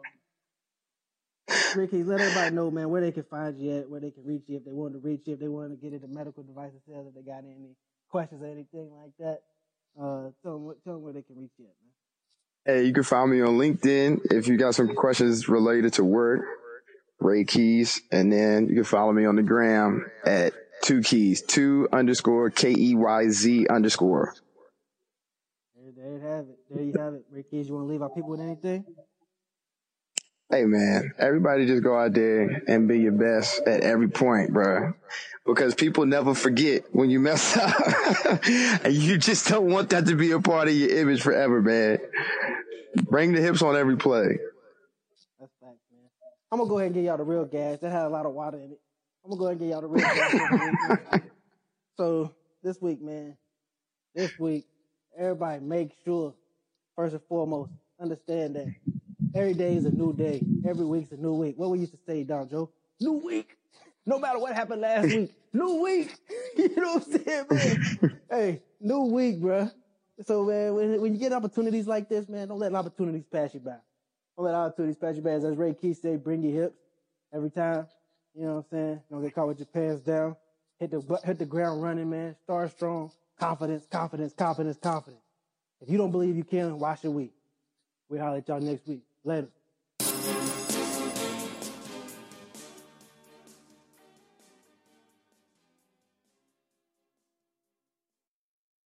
[1.49, 4.44] Keys, let everybody know, man, where they can find you at, where they can reach
[4.47, 6.80] you if they want to reach you, if they want to get into medical devices
[6.88, 7.76] sales, if they got any
[8.11, 9.40] questions or anything like that.
[10.01, 12.76] Uh, tell them, tell them where they can reach you at, man.
[12.76, 16.40] Hey, you can find me on LinkedIn if you got some questions related to work,
[17.20, 21.88] Ray Keys, and then you can follow me on the gram at two keys, two
[21.92, 24.34] underscore K E Y Z underscore.
[25.76, 26.59] There, there you have it.
[26.68, 27.24] There you have it.
[27.30, 28.84] Ray Keys, you want to leave our people with anything?
[30.49, 34.92] Hey man, everybody just go out there and be your best at every point, bro.
[35.44, 37.74] Because people never forget when you mess up.
[38.84, 41.99] and you just don't want that to be a part of your image forever, man.
[42.94, 44.38] Bring the hips on every play.
[45.40, 46.09] That's facts, man.
[46.53, 47.80] I'm gonna go ahead and give y'all the real gas.
[47.80, 48.80] That had a lot of water in it.
[49.24, 51.20] I'm gonna go ahead and give y'all the real gas.
[51.97, 52.32] so
[52.62, 53.36] this week, man,
[54.14, 54.64] this week,
[55.18, 56.34] everybody make sure,
[56.94, 58.72] first and foremost, understand that
[59.37, 60.43] every day is a new day.
[60.66, 61.59] Every week's a new week.
[61.59, 62.70] What we used to say, Dom Joe?
[63.01, 63.57] New week.
[64.07, 66.16] No matter what happened last week, new week.
[66.57, 68.20] You know what I'm saying, man?
[68.30, 69.70] hey, new week, bro.
[70.26, 73.61] So, man, when, when you get opportunities like this, man, don't let opportunities pass you
[73.61, 73.76] by.
[74.37, 75.32] Don't let opportunities pass you by.
[75.32, 76.78] As Ray Keys say, bring your hips
[77.34, 77.87] every time.
[78.34, 79.03] You know what I'm saying?
[79.11, 80.37] Don't get caught with your pants down.
[80.80, 82.37] Hit the hit the ground running, man.
[82.45, 83.12] Start strong.
[83.39, 85.22] Confidence, confidence, confidence, confidence.
[85.82, 87.34] If you don't believe you can, wash your week.
[88.09, 89.03] We'll holler at y'all next week.
[89.27, 89.55] Later.